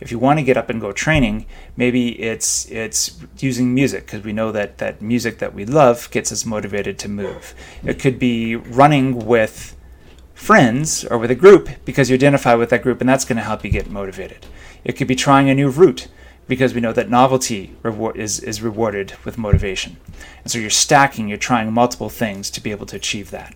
if 0.00 0.10
you 0.10 0.18
want 0.18 0.38
to 0.38 0.44
get 0.44 0.56
up 0.56 0.70
and 0.70 0.80
go 0.80 0.92
training, 0.92 1.46
maybe 1.76 2.20
it's 2.20 2.70
it's 2.70 3.20
using 3.38 3.74
music 3.74 4.06
because 4.06 4.24
we 4.24 4.32
know 4.32 4.50
that 4.52 4.78
that 4.78 5.02
music 5.02 5.38
that 5.38 5.54
we 5.54 5.64
love 5.64 6.10
gets 6.10 6.32
us 6.32 6.44
motivated 6.46 6.98
to 7.00 7.08
move. 7.08 7.54
It 7.84 7.98
could 7.98 8.18
be 8.18 8.56
running 8.56 9.26
with 9.26 9.76
friends 10.34 11.04
or 11.04 11.18
with 11.18 11.30
a 11.30 11.34
group 11.34 11.68
because 11.84 12.08
you 12.08 12.14
identify 12.14 12.54
with 12.54 12.70
that 12.70 12.82
group 12.82 13.00
and 13.00 13.08
that's 13.08 13.26
going 13.26 13.36
to 13.36 13.42
help 13.42 13.62
you 13.62 13.70
get 13.70 13.90
motivated. 13.90 14.46
It 14.84 14.94
could 14.94 15.06
be 15.06 15.14
trying 15.14 15.50
a 15.50 15.54
new 15.54 15.68
route 15.68 16.08
because 16.48 16.74
we 16.74 16.80
know 16.80 16.94
that 16.94 17.10
novelty 17.10 17.76
reward 17.82 18.16
is, 18.16 18.40
is 18.40 18.62
rewarded 18.62 19.12
with 19.24 19.36
motivation. 19.38 19.98
And 20.42 20.50
so 20.50 20.58
you're 20.58 20.70
stacking, 20.70 21.28
you're 21.28 21.38
trying 21.38 21.72
multiple 21.72 22.08
things 22.08 22.50
to 22.50 22.60
be 22.60 22.70
able 22.70 22.86
to 22.86 22.96
achieve 22.96 23.30
that. 23.30 23.54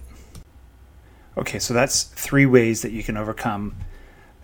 Okay, 1.36 1.58
so 1.58 1.74
that's 1.74 2.04
three 2.04 2.46
ways 2.46 2.82
that 2.82 2.92
you 2.92 3.02
can 3.02 3.16
overcome 3.16 3.74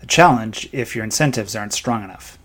the 0.01 0.07
challenge 0.07 0.67
if 0.73 0.95
your 0.95 1.05
incentives 1.05 1.55
aren't 1.55 1.73
strong 1.73 2.03
enough. 2.03 2.37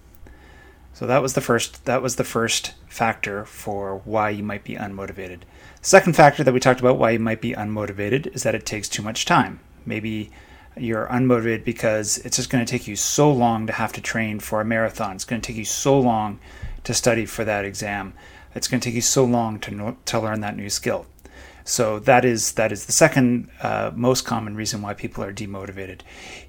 So 0.93 1.07
that 1.07 1.21
was 1.21 1.35
the 1.35 1.41
first 1.41 1.85
that 1.87 2.01
was 2.01 2.17
the 2.17 2.25
first 2.25 2.75
factor 2.87 3.45
for 3.45 4.01
why 4.05 4.31
you 4.31 4.43
might 4.43 4.65
be 4.65 4.77
unmotivated. 4.77 5.41
Second 5.83 6.15
factor 6.15 6.45
that 6.45 6.55
we 6.55 6.61
talked 6.61 6.81
about 6.81 6.99
why 6.99 7.11
you 7.11 7.19
might 7.19 7.41
be 7.41 7.53
unmotivated 7.53 8.35
is 8.35 8.45
that 8.45 8.55
it 8.55 8.65
takes 8.65 8.89
too 8.89 9.03
much 9.03 9.25
time. 9.25 9.61
Maybe 9.85 10.31
you're 10.77 11.07
unmotivated 11.07 11.65
because 11.65 12.19
it's 12.19 12.37
just 12.37 12.51
going 12.51 12.65
to 12.65 12.71
take 12.71 12.87
you 12.87 12.97
so 12.97 13.31
long 13.31 13.67
to 13.67 13.73
have 13.73 13.93
to 13.95 14.01
train 14.01 14.41
for 14.41 14.61
a 14.61 14.65
marathon. 14.65 15.15
It's 15.15 15.25
going 15.25 15.41
to 15.41 15.47
take 15.47 15.57
you 15.57 15.65
so 15.65 15.99
long 15.99 16.39
to 16.85 16.95
study 16.95 17.27
for 17.27 17.45
that 17.45 17.65
exam. 17.65 18.15
It's 18.55 18.69
going 18.69 18.81
to 18.81 18.85
take 18.89 18.95
you 18.95 19.03
so 19.03 19.25
long 19.25 19.59
to 19.61 19.71
know, 19.71 19.97
to 20.07 20.21
learn 20.21 20.41
that 20.41 20.57
new 20.57 20.71
skill. 20.71 21.07
So 21.67 21.99
that 21.99 22.25
is 22.25 22.53
that 22.53 22.71
is 22.71 22.87
the 22.87 22.93
second 22.93 23.51
uh, 23.61 23.91
most 23.95 24.25
common 24.25 24.55
reason 24.55 24.83
why 24.83 24.95
people 24.95 25.25
are 25.25 25.33
demotivated. 25.33 26.01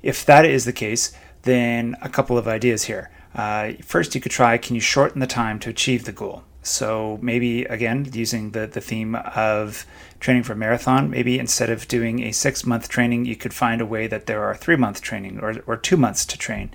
If 0.04 0.24
that 0.28 0.46
is 0.46 0.66
the 0.66 0.72
case, 0.72 1.12
then 1.42 1.98
a 2.04 2.08
couple 2.08 2.38
of 2.38 2.48
ideas 2.48 2.84
here. 2.84 3.10
Uh, 3.34 3.74
first, 3.82 4.14
you 4.14 4.22
could 4.22 4.32
try: 4.32 4.60
can 4.60 4.76
you 4.76 4.82
shorten 4.82 5.20
the 5.20 5.28
time 5.28 5.58
to 5.60 5.72
achieve 5.72 6.06
the 6.06 6.12
goal? 6.12 6.44
So 6.62 7.18
maybe 7.20 7.66
again 7.66 8.08
using 8.14 8.52
the 8.52 8.68
the 8.68 8.80
theme 8.80 9.16
of 9.16 9.88
training 10.20 10.44
for 10.44 10.54
marathon, 10.54 11.10
maybe 11.10 11.40
instead 11.40 11.72
of 11.72 11.88
doing 11.88 12.22
a 12.22 12.32
six 12.32 12.64
month 12.64 12.88
training, 12.88 13.26
you 13.26 13.36
could 13.36 13.56
find 13.56 13.82
a 13.82 13.86
way 13.88 14.06
that 14.06 14.28
there 14.28 14.44
are 14.44 14.56
three 14.56 14.76
month 14.76 15.02
training 15.02 15.40
or 15.40 15.56
or 15.66 15.78
two 15.78 15.98
months 15.98 16.26
to 16.28 16.38
train 16.38 16.70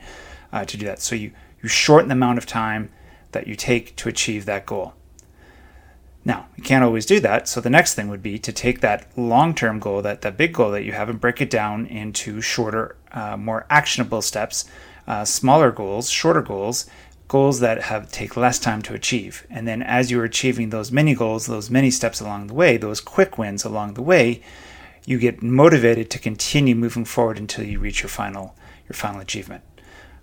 uh, 0.52 0.64
to 0.64 0.76
do 0.76 0.84
that. 0.86 1.00
So 1.00 1.14
you 1.14 1.30
you 1.62 1.68
shorten 1.68 2.08
the 2.08 2.14
amount 2.14 2.38
of 2.38 2.46
time 2.46 2.90
that 3.30 3.46
you 3.46 3.54
take 3.54 3.94
to 3.96 4.08
achieve 4.08 4.46
that 4.46 4.66
goal. 4.66 4.94
Now, 6.24 6.46
you 6.56 6.62
can't 6.62 6.84
always 6.84 7.04
do 7.04 7.18
that, 7.20 7.48
so 7.48 7.60
the 7.60 7.70
next 7.70 7.94
thing 7.94 8.08
would 8.08 8.22
be 8.22 8.38
to 8.38 8.52
take 8.52 8.80
that 8.80 9.06
long 9.18 9.54
term 9.54 9.80
goal, 9.80 10.02
that, 10.02 10.20
that 10.20 10.36
big 10.36 10.54
goal 10.54 10.70
that 10.70 10.84
you 10.84 10.92
have, 10.92 11.08
and 11.08 11.20
break 11.20 11.40
it 11.40 11.50
down 11.50 11.86
into 11.86 12.40
shorter, 12.40 12.96
uh, 13.10 13.36
more 13.36 13.66
actionable 13.68 14.22
steps, 14.22 14.64
uh, 15.08 15.24
smaller 15.24 15.72
goals, 15.72 16.10
shorter 16.10 16.42
goals, 16.42 16.86
goals 17.26 17.60
that 17.60 17.82
have 17.84 18.12
take 18.12 18.36
less 18.36 18.58
time 18.58 18.82
to 18.82 18.94
achieve. 18.94 19.46
And 19.50 19.66
then 19.66 19.82
as 19.82 20.10
you're 20.10 20.24
achieving 20.24 20.70
those 20.70 20.92
mini 20.92 21.14
goals, 21.14 21.46
those 21.46 21.70
many 21.70 21.90
steps 21.90 22.20
along 22.20 22.46
the 22.46 22.54
way, 22.54 22.76
those 22.76 23.00
quick 23.00 23.36
wins 23.36 23.64
along 23.64 23.94
the 23.94 24.02
way, 24.02 24.42
you 25.06 25.18
get 25.18 25.42
motivated 25.42 26.10
to 26.10 26.18
continue 26.18 26.76
moving 26.76 27.04
forward 27.04 27.38
until 27.38 27.64
you 27.64 27.80
reach 27.80 28.02
your 28.02 28.10
final 28.10 28.54
your 28.88 28.94
final 28.94 29.20
achievement. 29.20 29.64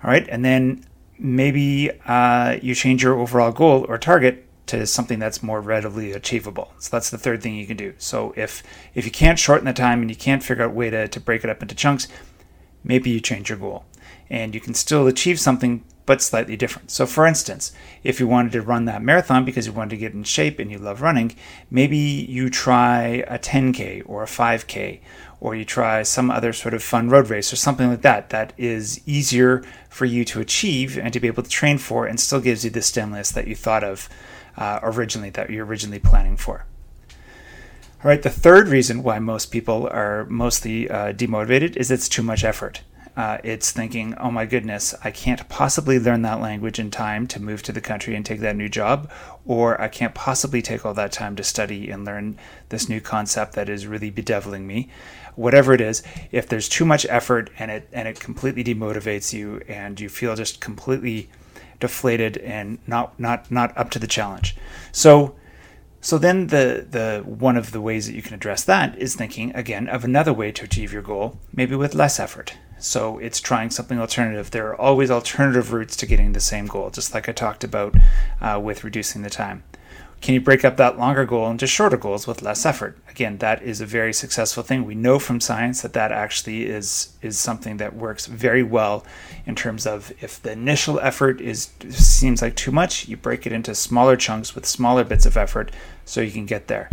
All 0.04 0.10
right, 0.10 0.28
and 0.30 0.46
then 0.46 0.86
maybe 1.18 1.92
uh, 2.06 2.58
you 2.62 2.74
change 2.76 3.04
your 3.04 3.20
overall 3.20 3.52
goal 3.52 3.86
or 3.90 3.98
target 3.98 4.46
to 4.70 4.88
something 4.88 5.20
that's 5.20 5.44
more 5.44 5.62
readily 5.62 6.12
achievable. 6.12 6.74
So 6.80 6.90
that's 6.92 7.10
the 7.10 7.18
third 7.18 7.42
thing 7.42 7.56
you 7.56 7.68
can 7.68 7.78
do. 7.78 7.94
So 7.98 8.34
if 8.36 8.64
if 8.94 9.06
you 9.06 9.12
can't 9.12 9.40
shorten 9.40 9.66
the 9.66 9.74
time 9.74 10.02
and 10.02 10.10
you 10.10 10.16
can't 10.16 10.44
figure 10.44 10.64
out 10.64 10.72
a 10.72 10.74
way 10.74 10.90
to, 10.90 11.08
to 11.08 11.20
break 11.20 11.44
it 11.44 11.50
up 11.50 11.62
into 11.62 11.76
chunks, 11.76 12.08
maybe 12.84 13.10
you 13.10 13.20
change 13.20 13.50
your 13.50 13.58
goal. 13.58 13.86
And 14.30 14.54
you 14.54 14.62
can 14.62 14.74
still 14.74 15.08
achieve 15.08 15.40
something 15.40 15.84
but 16.06 16.24
slightly 16.24 16.58
different. 16.58 16.90
So, 16.90 17.06
for 17.06 17.28
instance, 17.28 17.72
if 18.04 18.20
you 18.20 18.28
wanted 18.28 18.52
to 18.54 18.64
run 18.64 18.86
that 18.86 19.04
marathon 19.04 19.46
because 19.46 19.68
you 19.68 19.74
wanted 19.74 19.92
to 19.92 19.98
get 19.98 20.14
in 20.14 20.24
shape 20.24 20.58
and 20.58 20.72
you 20.72 20.80
love 20.80 21.04
running, 21.04 21.36
maybe 21.70 21.98
you 21.98 22.50
try 22.50 23.24
a 23.28 23.38
10K 23.38 24.02
or 24.08 24.24
a 24.24 24.26
5K, 24.26 25.02
or 25.40 25.56
you 25.56 25.64
try 25.64 26.02
some 26.02 26.32
other 26.32 26.52
sort 26.52 26.74
of 26.74 26.82
fun 26.82 27.10
road 27.10 27.30
race 27.30 27.54
or 27.54 27.58
something 27.58 27.90
like 27.90 28.02
that 28.02 28.32
that 28.32 28.54
is 28.58 29.02
easier 29.08 29.64
for 29.88 30.06
you 30.06 30.26
to 30.26 30.42
achieve 30.42 30.98
and 30.98 31.14
to 31.14 31.20
be 31.20 31.28
able 31.28 31.44
to 31.44 31.50
train 31.50 31.78
for 31.78 32.08
and 32.08 32.20
still 32.20 32.42
gives 32.42 32.66
you 32.66 32.72
the 32.72 32.82
stimulus 32.82 33.32
that 33.32 33.48
you 33.48 33.56
thought 33.56 33.84
of 33.84 34.10
uh, 34.60 34.80
originally, 34.84 35.32
that 35.32 35.50
you're 35.50 35.66
originally 35.66 35.98
planning 36.00 36.38
for. 36.38 36.66
All 38.04 38.10
right, 38.10 38.22
the 38.22 38.30
third 38.30 38.68
reason 38.68 39.02
why 39.02 39.20
most 39.20 39.48
people 39.48 39.90
are 39.92 40.26
mostly 40.26 40.90
uh, 40.90 41.14
demotivated 41.14 41.76
is 41.76 41.90
it's 41.90 42.08
too 42.08 42.24
much 42.24 42.44
effort. 42.44 42.82
Uh, 43.18 43.38
it's 43.44 43.72
thinking, 43.72 44.16
oh 44.16 44.32
my 44.32 44.46
goodness, 44.46 44.96
I 45.04 45.12
can't 45.12 45.50
possibly 45.50 46.00
learn 46.00 46.22
that 46.22 46.40
language 46.40 46.80
in 46.80 46.92
time 46.92 47.28
to 47.28 47.42
move 47.42 47.62
to 47.64 47.74
the 47.74 47.82
country 47.82 48.16
and 48.16 48.26
take 48.26 48.40
that 48.40 48.56
new 48.56 48.70
job, 48.70 49.12
or 49.46 49.82
I 49.82 49.90
can't 49.90 50.14
possibly 50.14 50.62
take 50.62 50.86
all 50.86 50.94
that 50.94 51.12
time 51.12 51.36
to 51.36 51.44
study 51.44 51.90
and 51.90 52.06
learn 52.06 52.38
this 52.70 52.88
new 52.88 53.02
concept 53.02 53.54
that 53.54 53.68
is 53.68 53.86
really 53.86 54.10
bedeviling 54.10 54.66
me. 54.66 54.88
Whatever 55.36 55.74
it 55.74 55.82
is, 55.82 56.02
if 56.32 56.48
there's 56.48 56.70
too 56.70 56.86
much 56.86 57.06
effort 57.10 57.50
and 57.60 57.70
it 57.70 57.90
and 57.92 58.08
it 58.08 58.22
completely 58.22 58.64
demotivates 58.64 59.34
you 59.34 59.62
and 59.68 60.00
you 60.00 60.08
feel 60.08 60.38
just 60.38 60.62
completely 60.62 61.28
deflated 61.80 62.38
and 62.38 62.80
not 62.88 63.20
not 63.20 63.50
not 63.52 63.78
up 63.78 63.90
to 63.92 64.00
the 64.00 64.08
challenge. 64.08 64.56
So 64.92 65.36
so 66.02 66.18
then 66.18 66.48
the 66.48 66.86
the 66.90 67.24
one 67.26 67.58
of 67.58 67.72
the 67.72 67.82
ways 67.82 68.08
that 68.08 68.16
you 68.16 68.22
can 68.22 68.34
address 68.34 68.64
that 68.64 68.98
is 68.98 69.16
thinking 69.16 69.54
again 69.56 69.88
of 69.88 70.04
another 70.04 70.34
way 70.34 70.52
to 70.52 70.66
achieve 70.66 70.94
your 70.94 71.02
goal, 71.02 71.38
maybe 71.54 71.76
with 71.76 71.96
less 71.96 72.20
effort. 72.20 72.56
So 72.78 73.18
it's 73.18 73.42
trying 73.42 73.72
something 73.72 74.00
alternative. 74.00 74.52
There 74.52 74.68
are 74.70 74.80
always 74.80 75.12
alternative 75.12 75.74
routes 75.74 75.98
to 75.98 76.06
getting 76.06 76.32
the 76.32 76.40
same 76.40 76.66
goal, 76.66 76.90
just 76.90 77.14
like 77.14 77.28
I 77.28 77.34
talked 77.34 77.66
about 77.66 77.94
uh, 78.40 78.60
with 78.64 78.86
reducing 78.86 79.22
the 79.22 79.30
time. 79.30 79.64
Can 80.22 80.34
you 80.34 80.42
break 80.42 80.66
up 80.66 80.76
that 80.78 80.98
longer 80.98 81.26
goal 81.26 81.50
into 81.50 81.66
shorter 81.66 81.96
goals 81.96 82.28
with 82.28 82.42
less 82.42 82.66
effort? 82.66 82.98
Again, 83.10 83.38
that 83.38 83.62
is 83.62 83.80
a 83.80 83.86
very 83.86 84.14
successful 84.14 84.64
thing. 84.64 84.84
We 84.84 84.96
know 84.96 85.18
from 85.18 85.40
science 85.40 85.82
that 85.82 85.94
that 85.94 86.12
actually 86.12 86.66
is 86.66 87.14
is 87.22 87.38
something 87.38 87.78
that 87.78 87.96
works 87.96 88.26
very 88.26 88.64
well 88.64 89.06
in 89.46 89.56
terms 89.56 89.88
of 89.88 90.12
if 90.22 90.42
the 90.42 90.52
initial 90.52 91.00
effort 91.00 91.40
is 91.40 91.70
seems 91.90 92.42
like 92.42 92.56
too 92.56 92.72
much, 92.72 93.08
you 93.08 93.16
break 93.16 93.48
it 93.48 93.54
into 93.54 93.74
smaller 93.74 94.18
chunks 94.18 94.56
with 94.56 94.66
smaller 94.66 95.06
bits 95.06 95.26
of 95.26 95.38
effort 95.38 95.72
so 96.10 96.22
you 96.22 96.32
can 96.32 96.46
get 96.46 96.68
there. 96.68 96.90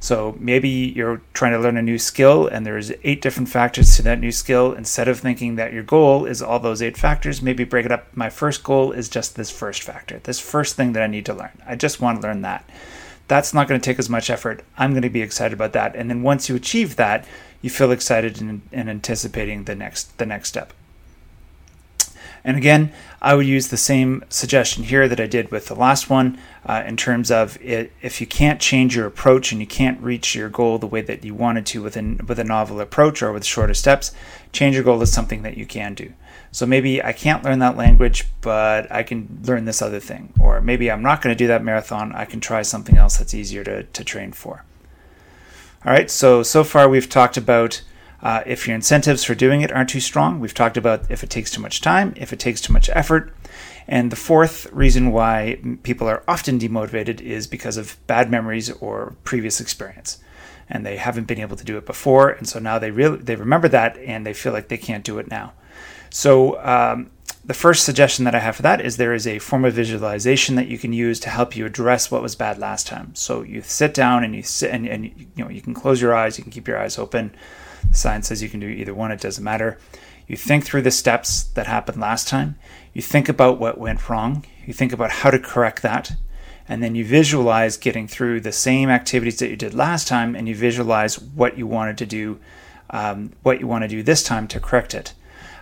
So 0.00 0.36
maybe 0.40 0.68
you're 0.68 1.22
trying 1.34 1.52
to 1.52 1.58
learn 1.58 1.76
a 1.76 1.82
new 1.82 1.98
skill 1.98 2.48
and 2.48 2.66
there's 2.66 2.90
eight 3.04 3.22
different 3.22 3.48
factors 3.48 3.94
to 3.96 4.02
that 4.02 4.18
new 4.18 4.32
skill. 4.32 4.72
Instead 4.72 5.06
of 5.06 5.20
thinking 5.20 5.54
that 5.54 5.72
your 5.72 5.84
goal 5.84 6.26
is 6.26 6.42
all 6.42 6.58
those 6.58 6.82
eight 6.82 6.96
factors, 6.96 7.40
maybe 7.40 7.62
break 7.62 7.86
it 7.86 7.92
up. 7.92 8.08
My 8.16 8.28
first 8.28 8.64
goal 8.64 8.90
is 8.90 9.08
just 9.08 9.36
this 9.36 9.50
first 9.50 9.84
factor, 9.84 10.18
this 10.24 10.40
first 10.40 10.74
thing 10.74 10.94
that 10.94 11.02
I 11.02 11.06
need 11.06 11.26
to 11.26 11.34
learn. 11.34 11.62
I 11.64 11.76
just 11.76 12.00
want 12.00 12.20
to 12.20 12.26
learn 12.26 12.42
that. 12.42 12.68
That's 13.28 13.54
not 13.54 13.68
going 13.68 13.80
to 13.80 13.84
take 13.84 13.98
as 13.98 14.10
much 14.10 14.30
effort. 14.30 14.64
I'm 14.76 14.90
going 14.90 15.02
to 15.02 15.10
be 15.10 15.22
excited 15.22 15.54
about 15.54 15.72
that. 15.72 15.94
And 15.94 16.10
then 16.10 16.22
once 16.22 16.48
you 16.48 16.56
achieve 16.56 16.96
that, 16.96 17.24
you 17.62 17.70
feel 17.70 17.92
excited 17.92 18.40
and, 18.40 18.62
and 18.72 18.90
anticipating 18.90 19.64
the 19.64 19.74
next 19.74 20.18
the 20.18 20.26
next 20.26 20.48
step. 20.48 20.72
And 22.46 22.56
again, 22.56 22.92
I 23.20 23.34
would 23.34 23.46
use 23.46 23.68
the 23.68 23.76
same 23.76 24.24
suggestion 24.28 24.84
here 24.84 25.08
that 25.08 25.18
I 25.18 25.26
did 25.26 25.50
with 25.50 25.66
the 25.66 25.74
last 25.74 26.08
one 26.08 26.38
uh, 26.64 26.84
in 26.86 26.96
terms 26.96 27.28
of 27.28 27.60
it, 27.60 27.92
if 28.02 28.20
you 28.20 28.26
can't 28.26 28.60
change 28.60 28.94
your 28.94 29.04
approach 29.04 29.50
and 29.50 29.60
you 29.60 29.66
can't 29.66 30.00
reach 30.00 30.36
your 30.36 30.48
goal 30.48 30.78
the 30.78 30.86
way 30.86 31.00
that 31.00 31.24
you 31.24 31.34
wanted 31.34 31.66
to 31.66 31.82
with, 31.82 31.96
with 31.96 32.38
a 32.38 32.44
novel 32.44 32.80
approach 32.80 33.20
or 33.20 33.32
with 33.32 33.44
shorter 33.44 33.74
steps, 33.74 34.14
change 34.52 34.76
your 34.76 34.84
goal 34.84 35.00
to 35.00 35.06
something 35.08 35.42
that 35.42 35.56
you 35.56 35.66
can 35.66 35.94
do. 35.94 36.12
So 36.52 36.66
maybe 36.66 37.02
I 37.02 37.12
can't 37.12 37.42
learn 37.42 37.58
that 37.58 37.76
language, 37.76 38.28
but 38.42 38.92
I 38.92 39.02
can 39.02 39.40
learn 39.42 39.64
this 39.64 39.82
other 39.82 39.98
thing. 39.98 40.32
Or 40.38 40.60
maybe 40.60 40.88
I'm 40.88 41.02
not 41.02 41.22
going 41.22 41.34
to 41.34 41.38
do 41.38 41.48
that 41.48 41.64
marathon, 41.64 42.12
I 42.12 42.26
can 42.26 42.38
try 42.38 42.62
something 42.62 42.96
else 42.96 43.16
that's 43.16 43.34
easier 43.34 43.64
to, 43.64 43.82
to 43.82 44.04
train 44.04 44.30
for. 44.30 44.64
All 45.84 45.92
right, 45.92 46.08
so 46.08 46.44
so 46.44 46.62
far 46.62 46.88
we've 46.88 47.08
talked 47.08 47.36
about 47.36 47.82
uh, 48.26 48.42
if 48.44 48.66
your 48.66 48.74
incentives 48.74 49.22
for 49.22 49.36
doing 49.36 49.60
it 49.60 49.70
aren't 49.70 49.88
too 49.88 50.00
strong, 50.00 50.40
we've 50.40 50.52
talked 50.52 50.76
about 50.76 51.08
if 51.08 51.22
it 51.22 51.30
takes 51.30 51.48
too 51.48 51.60
much 51.60 51.80
time, 51.80 52.12
if 52.16 52.32
it 52.32 52.40
takes 52.40 52.60
too 52.60 52.72
much 52.72 52.90
effort. 52.92 53.32
And 53.86 54.10
the 54.10 54.16
fourth 54.16 54.66
reason 54.72 55.12
why 55.12 55.60
people 55.84 56.08
are 56.08 56.24
often 56.26 56.58
demotivated 56.58 57.20
is 57.20 57.46
because 57.46 57.76
of 57.76 58.04
bad 58.08 58.28
memories 58.28 58.68
or 58.68 59.14
previous 59.22 59.60
experience. 59.60 60.18
And 60.68 60.84
they 60.84 60.96
haven't 60.96 61.28
been 61.28 61.38
able 61.38 61.56
to 61.56 61.64
do 61.64 61.78
it 61.78 61.86
before, 61.86 62.30
and 62.30 62.48
so 62.48 62.58
now 62.58 62.80
they 62.80 62.90
really 62.90 63.18
they 63.18 63.36
remember 63.36 63.68
that 63.68 63.96
and 63.98 64.26
they 64.26 64.34
feel 64.34 64.52
like 64.52 64.66
they 64.66 64.76
can't 64.76 65.04
do 65.04 65.20
it 65.20 65.30
now. 65.30 65.52
So 66.10 66.60
um, 66.64 67.12
the 67.44 67.54
first 67.54 67.84
suggestion 67.84 68.24
that 68.24 68.34
I 68.34 68.40
have 68.40 68.56
for 68.56 68.62
that 68.62 68.80
is 68.80 68.96
there 68.96 69.14
is 69.14 69.28
a 69.28 69.38
form 69.38 69.64
of 69.64 69.74
visualization 69.74 70.56
that 70.56 70.66
you 70.66 70.78
can 70.78 70.92
use 70.92 71.20
to 71.20 71.30
help 71.30 71.54
you 71.54 71.64
address 71.64 72.10
what 72.10 72.22
was 72.22 72.34
bad 72.34 72.58
last 72.58 72.88
time. 72.88 73.14
So 73.14 73.42
you 73.42 73.62
sit 73.62 73.94
down 73.94 74.24
and 74.24 74.34
you 74.34 74.42
sit 74.42 74.72
and, 74.72 74.84
and 74.88 75.04
you 75.04 75.44
know 75.44 75.48
you 75.48 75.62
can 75.62 75.74
close 75.74 76.02
your 76.02 76.12
eyes, 76.12 76.38
you 76.38 76.42
can 76.42 76.50
keep 76.50 76.66
your 76.66 76.80
eyes 76.80 76.98
open 76.98 77.30
Science 77.92 78.28
says 78.28 78.42
you 78.42 78.48
can 78.48 78.60
do 78.60 78.68
either 78.68 78.94
one, 78.94 79.12
it 79.12 79.20
doesn't 79.20 79.44
matter. 79.44 79.78
You 80.26 80.36
think 80.36 80.64
through 80.64 80.82
the 80.82 80.90
steps 80.90 81.44
that 81.44 81.66
happened 81.66 82.00
last 82.00 82.28
time, 82.28 82.56
you 82.92 83.02
think 83.02 83.28
about 83.28 83.58
what 83.58 83.78
went 83.78 84.08
wrong, 84.08 84.44
you 84.66 84.72
think 84.72 84.92
about 84.92 85.10
how 85.10 85.30
to 85.30 85.38
correct 85.38 85.82
that, 85.82 86.12
and 86.68 86.82
then 86.82 86.94
you 86.94 87.04
visualize 87.04 87.76
getting 87.76 88.08
through 88.08 88.40
the 88.40 88.52
same 88.52 88.88
activities 88.90 89.38
that 89.38 89.50
you 89.50 89.56
did 89.56 89.74
last 89.74 90.08
time, 90.08 90.34
and 90.34 90.48
you 90.48 90.54
visualize 90.54 91.18
what 91.18 91.56
you 91.56 91.66
wanted 91.66 91.98
to 91.98 92.06
do, 92.06 92.40
um, 92.90 93.32
what 93.42 93.60
you 93.60 93.66
want 93.66 93.82
to 93.82 93.88
do 93.88 94.02
this 94.02 94.22
time 94.22 94.48
to 94.48 94.60
correct 94.60 94.94
it. 94.94 95.14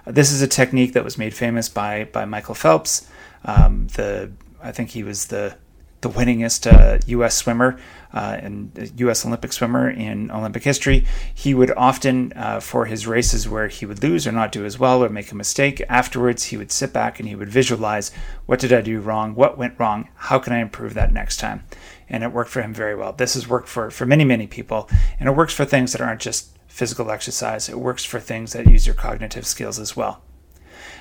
This 0.06 0.32
is 0.32 0.42
a 0.42 0.48
technique 0.48 0.92
that 0.92 1.04
was 1.04 1.18
made 1.18 1.34
famous 1.34 1.68
by 1.68 2.04
by 2.04 2.24
Michael 2.24 2.54
Phelps. 2.54 3.08
Um, 3.44 3.86
the 3.88 4.32
I 4.62 4.72
think 4.72 4.90
he 4.90 5.02
was 5.02 5.26
the 5.26 5.56
the 6.04 6.10
winningest 6.10 6.70
uh, 6.70 7.00
U.S. 7.06 7.34
swimmer 7.34 7.78
uh, 8.12 8.38
and 8.40 8.92
U.S. 8.98 9.26
Olympic 9.26 9.52
swimmer 9.52 9.90
in 9.90 10.30
Olympic 10.30 10.62
history. 10.62 11.04
He 11.34 11.54
would 11.54 11.72
often, 11.72 12.32
uh, 12.36 12.60
for 12.60 12.84
his 12.84 13.06
races 13.06 13.48
where 13.48 13.68
he 13.68 13.86
would 13.86 14.02
lose 14.02 14.26
or 14.26 14.32
not 14.32 14.52
do 14.52 14.64
as 14.64 14.78
well 14.78 15.02
or 15.02 15.08
make 15.08 15.32
a 15.32 15.34
mistake, 15.34 15.82
afterwards 15.88 16.44
he 16.44 16.56
would 16.56 16.70
sit 16.70 16.92
back 16.92 17.18
and 17.18 17.28
he 17.28 17.34
would 17.34 17.48
visualize 17.48 18.12
what 18.46 18.60
did 18.60 18.72
I 18.72 18.82
do 18.82 19.00
wrong, 19.00 19.34
what 19.34 19.58
went 19.58 19.80
wrong, 19.80 20.08
how 20.14 20.38
can 20.38 20.52
I 20.52 20.60
improve 20.60 20.94
that 20.94 21.12
next 21.12 21.38
time, 21.38 21.64
and 22.08 22.22
it 22.22 22.32
worked 22.32 22.50
for 22.50 22.62
him 22.62 22.74
very 22.74 22.94
well. 22.94 23.12
This 23.12 23.34
has 23.34 23.48
worked 23.48 23.68
for 23.68 23.90
for 23.90 24.06
many 24.06 24.24
many 24.24 24.46
people, 24.46 24.88
and 25.18 25.28
it 25.28 25.32
works 25.32 25.54
for 25.54 25.64
things 25.64 25.92
that 25.92 26.00
aren't 26.02 26.20
just 26.20 26.56
physical 26.68 27.10
exercise. 27.10 27.68
It 27.68 27.78
works 27.78 28.04
for 28.04 28.20
things 28.20 28.52
that 28.52 28.66
use 28.66 28.86
your 28.86 28.94
cognitive 28.94 29.46
skills 29.46 29.78
as 29.78 29.96
well. 29.96 30.22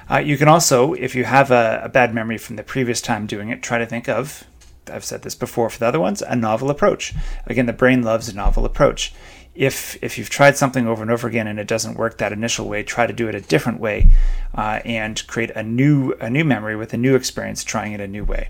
Uh, 0.10 0.18
you 0.18 0.38
can 0.38 0.48
also, 0.48 0.94
if 0.94 1.16
you 1.16 1.24
have 1.24 1.50
a, 1.52 1.82
a, 1.84 1.90
bad 1.90 2.14
memory 2.14 2.38
from 2.38 2.58
the 2.58 2.64
previous 2.64 3.02
time 3.02 3.26
doing 3.26 3.50
it, 3.50 3.64
try 3.64 3.78
to 3.78 3.86
think 3.86 4.10
of 4.10 4.44
I've 4.92 5.06
said 5.06 5.22
this 5.22 5.36
before 5.36 5.70
for 5.70 5.80
the 5.80 5.88
other 5.88 6.00
ones, 6.00 6.22
a 6.22 6.36
novel 6.36 6.70
approach. 6.70 7.14
Again, 7.46 7.66
the 7.66 7.74
brain 7.74 8.04
loves 8.04 8.30
a 8.30 8.36
novel 8.36 8.66
approach. 8.66 9.14
If 9.56 10.02
if 10.02 10.18
you've 10.18 10.30
tried 10.30 10.58
something 10.58 10.88
over 10.88 11.02
and 11.04 11.12
over 11.12 11.28
again 11.28 11.48
and 11.48 11.60
it 11.60 11.68
doesn't 11.68 11.96
work 11.96 12.18
that 12.18 12.34
initial 12.34 12.68
way, 12.68 12.84
try 12.84 13.06
to 13.06 13.14
do 13.14 13.28
it 13.28 13.36
a 13.36 13.42
different 13.42 13.80
way, 13.80 14.10
uh, 14.56 14.80
and 14.84 15.26
create 15.28 15.52
a 15.52 15.62
new 15.62 16.14
a 16.20 16.30
new 16.30 16.44
memory 16.44 16.76
with 16.76 16.94
a 16.94 16.98
new 16.98 17.16
experience, 17.16 17.64
trying 17.64 17.94
it 17.94 18.02
a 18.02 18.08
new 18.08 18.24
way. 18.24 18.50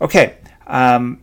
Okay, 0.00 0.36
um, 0.66 1.20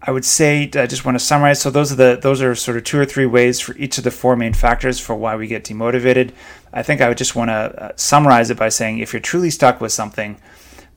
I 0.00 0.12
would 0.12 0.24
say 0.24 0.70
I 0.74 0.86
just 0.86 1.04
want 1.04 1.16
to 1.16 1.24
summarize. 1.24 1.60
So 1.60 1.70
those 1.70 1.90
are 1.90 1.96
the 1.96 2.18
those 2.20 2.40
are 2.40 2.54
sort 2.54 2.76
of 2.76 2.84
two 2.84 2.98
or 2.98 3.04
three 3.04 3.26
ways 3.26 3.58
for 3.58 3.76
each 3.76 3.98
of 3.98 4.04
the 4.04 4.12
four 4.12 4.36
main 4.36 4.54
factors 4.54 5.00
for 5.00 5.16
why 5.16 5.34
we 5.34 5.48
get 5.48 5.64
demotivated. 5.64 6.30
I 6.72 6.82
think 6.82 7.00
I 7.00 7.08
would 7.08 7.18
just 7.18 7.34
want 7.34 7.48
to 7.48 7.54
uh, 7.54 7.92
summarize 7.96 8.50
it 8.50 8.56
by 8.56 8.68
saying 8.68 8.98
if 8.98 9.12
you're 9.12 9.20
truly 9.20 9.50
stuck 9.50 9.80
with 9.80 9.92
something 9.92 10.40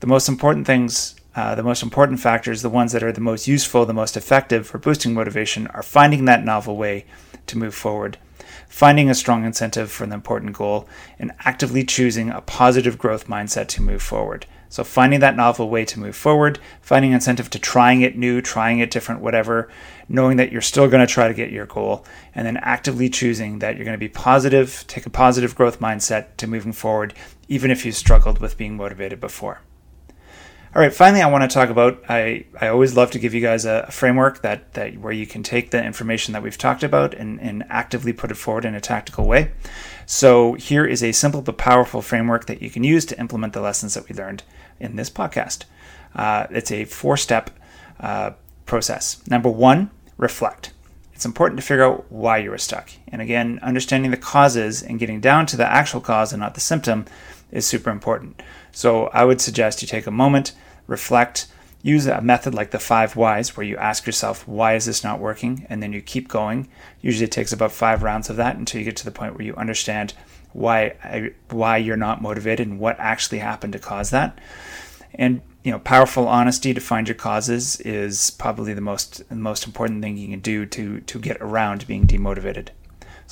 the 0.02 0.08
most 0.08 0.28
important 0.28 0.66
things, 0.66 1.14
uh, 1.36 1.54
the 1.54 1.62
most 1.62 1.80
important 1.80 2.18
factors, 2.18 2.60
the 2.60 2.68
ones 2.68 2.90
that 2.90 3.04
are 3.04 3.12
the 3.12 3.20
most 3.20 3.46
useful, 3.46 3.86
the 3.86 3.94
most 3.94 4.16
effective 4.16 4.66
for 4.66 4.78
boosting 4.78 5.14
motivation, 5.14 5.68
are 5.68 5.82
finding 5.84 6.24
that 6.24 6.44
novel 6.44 6.76
way 6.76 7.04
to 7.46 7.56
move 7.56 7.72
forward, 7.72 8.18
finding 8.66 9.08
a 9.08 9.14
strong 9.14 9.44
incentive 9.44 9.92
for 9.92 10.02
an 10.02 10.10
important 10.10 10.54
goal, 10.54 10.88
and 11.20 11.30
actively 11.44 11.84
choosing 11.84 12.30
a 12.30 12.40
positive 12.40 12.98
growth 12.98 13.28
mindset 13.28 13.68
to 13.68 13.80
move 13.80 14.02
forward. 14.02 14.44
So, 14.68 14.82
finding 14.82 15.20
that 15.20 15.36
novel 15.36 15.70
way 15.70 15.84
to 15.84 16.00
move 16.00 16.16
forward, 16.16 16.58
finding 16.80 17.12
incentive 17.12 17.48
to 17.50 17.60
trying 17.60 18.00
it 18.00 18.18
new, 18.18 18.42
trying 18.42 18.80
it 18.80 18.90
different, 18.90 19.20
whatever, 19.20 19.70
knowing 20.08 20.36
that 20.38 20.50
you're 20.50 20.62
still 20.62 20.88
going 20.88 21.06
to 21.06 21.12
try 21.12 21.28
to 21.28 21.34
get 21.34 21.52
your 21.52 21.66
goal, 21.66 22.04
and 22.34 22.44
then 22.44 22.56
actively 22.56 23.08
choosing 23.08 23.60
that 23.60 23.76
you're 23.76 23.84
going 23.84 23.94
to 23.94 23.98
be 23.98 24.08
positive, 24.08 24.84
take 24.88 25.06
a 25.06 25.10
positive 25.10 25.54
growth 25.54 25.78
mindset 25.78 26.36
to 26.38 26.48
moving 26.48 26.72
forward, 26.72 27.14
even 27.46 27.70
if 27.70 27.86
you've 27.86 27.94
struggled 27.94 28.40
with 28.40 28.58
being 28.58 28.76
motivated 28.76 29.20
before. 29.20 29.60
All 30.74 30.80
right, 30.80 30.92
finally, 30.92 31.20
I 31.20 31.30
want 31.30 31.42
to 31.48 31.52
talk 31.52 31.68
about. 31.68 32.02
I, 32.08 32.46
I 32.58 32.68
always 32.68 32.96
love 32.96 33.10
to 33.10 33.18
give 33.18 33.34
you 33.34 33.42
guys 33.42 33.66
a, 33.66 33.90
framework 33.90 34.40
that, 34.40 34.72
that 34.72 34.96
where 34.96 35.12
you 35.12 35.26
can 35.26 35.42
take 35.42 35.70
the 35.70 35.84
information 35.84 36.32
that 36.32 36.42
we've 36.42 36.56
talked 36.56 36.82
about 36.82 37.12
and, 37.12 37.38
and 37.42 37.62
actively 37.68 38.14
put 38.14 38.30
it 38.30 38.36
forward 38.36 38.64
in 38.64 38.74
a 38.74 38.80
tactical 38.80 39.26
way. 39.26 39.52
So 40.06 40.54
here 40.54 40.86
is 40.86 41.02
a 41.02 41.12
simple 41.12 41.42
but 41.42 41.58
powerful 41.58 42.00
framework 42.00 42.46
that 42.46 42.62
you 42.62 42.70
can 42.70 42.84
use 42.84 43.04
to 43.06 43.20
implement 43.20 43.52
the 43.52 43.60
lessons 43.60 43.92
that 43.92 44.08
we 44.08 44.14
learned 44.14 44.44
in 44.80 44.96
this 44.96 45.10
podcast. 45.10 45.64
Uh, 46.14 46.46
it's 46.48 46.72
a 46.72 46.86
four-step 46.86 47.50
uh, 48.00 48.30
process. 48.64 49.22
Number 49.28 49.50
one, 49.50 49.90
reflect. 50.16 50.72
It's 51.22 51.26
important 51.26 51.60
to 51.60 51.64
figure 51.64 51.84
out 51.84 52.10
why 52.10 52.38
you 52.38 52.50
were 52.50 52.58
stuck. 52.58 52.90
And 53.06 53.22
again, 53.22 53.60
understanding 53.62 54.10
the 54.10 54.16
causes 54.16 54.82
and 54.82 54.98
getting 54.98 55.20
down 55.20 55.46
to 55.46 55.56
the 55.56 55.64
actual 55.64 56.00
cause 56.00 56.32
and 56.32 56.40
not 56.40 56.54
the 56.54 56.60
symptom 56.60 57.04
is 57.52 57.64
super 57.64 57.90
important. 57.90 58.42
So 58.72 59.06
I 59.06 59.24
would 59.24 59.40
suggest 59.40 59.82
you 59.82 59.86
take 59.86 60.08
a 60.08 60.10
moment, 60.10 60.50
reflect, 60.88 61.46
use 61.80 62.08
a 62.08 62.20
method 62.20 62.54
like 62.54 62.72
the 62.72 62.80
five 62.80 63.14
whys 63.14 63.56
where 63.56 63.64
you 63.64 63.76
ask 63.76 64.04
yourself, 64.04 64.48
why 64.48 64.74
is 64.74 64.86
this 64.86 65.04
not 65.04 65.20
working? 65.20 65.64
And 65.70 65.80
then 65.80 65.92
you 65.92 66.02
keep 66.02 66.26
going. 66.26 66.66
Usually 67.00 67.26
it 67.26 67.30
takes 67.30 67.52
about 67.52 67.70
five 67.70 68.02
rounds 68.02 68.28
of 68.28 68.34
that 68.38 68.56
until 68.56 68.80
you 68.80 68.84
get 68.84 68.96
to 68.96 69.04
the 69.04 69.12
point 69.12 69.36
where 69.36 69.46
you 69.46 69.54
understand 69.54 70.14
why 70.52 71.30
why 71.50 71.76
you're 71.76 71.96
not 71.96 72.20
motivated 72.20 72.66
and 72.66 72.80
what 72.80 72.98
actually 72.98 73.38
happened 73.38 73.74
to 73.74 73.78
cause 73.78 74.10
that. 74.10 74.40
And 75.14 75.40
you 75.62 75.70
know, 75.70 75.78
powerful 75.78 76.26
honesty 76.26 76.74
to 76.74 76.80
find 76.80 77.08
your 77.08 77.14
causes 77.14 77.80
is 77.80 78.30
probably 78.30 78.74
the 78.74 78.80
most 78.80 79.28
the 79.28 79.34
most 79.34 79.66
important 79.66 80.02
thing 80.02 80.16
you 80.16 80.28
can 80.28 80.40
do 80.40 80.66
to 80.66 81.00
to 81.00 81.18
get 81.18 81.36
around 81.40 81.86
being 81.86 82.06
demotivated. 82.06 82.68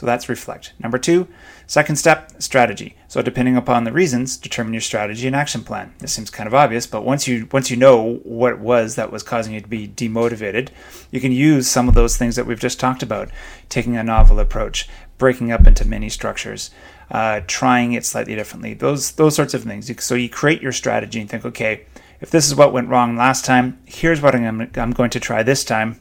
So 0.01 0.07
that's 0.07 0.31
reflect. 0.31 0.73
Number 0.79 0.97
two, 0.97 1.29
second 1.67 1.97
step, 1.97 2.33
strategy. 2.39 2.97
So 3.07 3.21
depending 3.21 3.57
upon 3.57 3.85
the 3.85 3.93
reasons, 3.93 4.39
determine 4.39 4.73
your 4.73 4.81
strategy 4.81 5.27
and 5.27 5.37
action 5.37 5.63
plan. 5.63 5.93
This 5.99 6.13
seems 6.13 6.31
kind 6.31 6.47
of 6.47 6.55
obvious, 6.55 6.87
but 6.87 7.05
once 7.05 7.29
you 7.29 7.49
once 7.53 7.71
you 7.71 7.77
know 7.77 8.15
what 8.23 8.53
it 8.55 8.61
was 8.61 8.95
that 8.95 9.13
was 9.13 9.23
causing 9.23 9.53
you 9.53 9.61
to 9.61 9.69
be 9.69 9.89
demotivated, 9.89 10.69
you 11.11 11.21
can 11.21 11.33
use 11.33 11.69
some 11.69 11.87
of 11.87 11.95
those 11.95 12.17
things 12.17 12.37
that 12.37 12.47
we've 12.47 12.59
just 12.59 12.81
talked 12.81 13.03
about, 13.03 13.29
taking 13.69 13.97
a 13.97 14.03
novel 14.03 14.41
approach, 14.41 14.89
breaking 15.19 15.53
up 15.53 15.67
into 15.67 15.85
mini 15.85 16.09
structures, 16.09 16.71
uh, 17.11 17.41
trying 17.47 17.93
it 17.93 18.07
slightly 18.07 18.35
differently. 18.35 18.73
Those 18.73 19.13
those 19.13 19.37
sorts 19.37 19.53
of 19.53 19.65
things. 19.65 20.03
So 20.03 20.15
you 20.15 20.31
create 20.31 20.63
your 20.63 20.73
strategy 20.73 21.21
and 21.21 21.29
think, 21.29 21.45
okay, 21.45 21.85
if 22.21 22.31
this 22.31 22.47
is 22.47 22.55
what 22.55 22.73
went 22.73 22.89
wrong 22.89 23.17
last 23.17 23.45
time, 23.45 23.81
here's 23.87 24.21
what 24.21 24.35
I'm, 24.35 24.71
I'm 24.77 24.93
going 24.93 25.11
to 25.11 25.21
try 25.21 25.43
this 25.43 25.65
time 25.65 26.01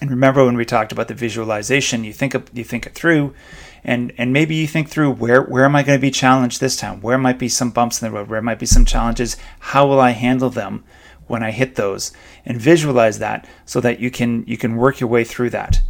and 0.00 0.10
remember 0.10 0.44
when 0.44 0.56
we 0.56 0.64
talked 0.64 0.92
about 0.92 1.08
the 1.08 1.14
visualization, 1.14 2.04
you 2.04 2.12
think 2.12 2.34
you 2.52 2.64
think 2.64 2.86
it 2.86 2.94
through, 2.94 3.34
and 3.82 4.12
and 4.18 4.32
maybe 4.32 4.54
you 4.54 4.66
think 4.66 4.88
through 4.88 5.12
where 5.12 5.42
where 5.42 5.64
am 5.64 5.76
I 5.76 5.82
going 5.82 5.98
to 5.98 6.02
be 6.02 6.10
challenged 6.10 6.60
this 6.60 6.76
time? 6.76 7.00
Where 7.00 7.18
might 7.18 7.38
be 7.38 7.48
some 7.48 7.70
bumps 7.70 8.00
in 8.00 8.08
the 8.08 8.16
road? 8.16 8.28
Where 8.28 8.42
might 8.42 8.58
be 8.58 8.66
some 8.66 8.84
challenges? 8.84 9.36
How 9.60 9.86
will 9.86 10.00
I 10.00 10.10
handle 10.10 10.50
them 10.50 10.84
when 11.26 11.42
I 11.42 11.50
hit 11.50 11.76
those? 11.76 12.12
And 12.44 12.60
visualize 12.60 13.18
that 13.18 13.46
so 13.64 13.80
that 13.80 14.00
you 14.00 14.10
can 14.10 14.44
you 14.46 14.56
can 14.56 14.76
work 14.76 15.00
your 15.00 15.08
way 15.08 15.24
through 15.24 15.50
that. 15.50 15.80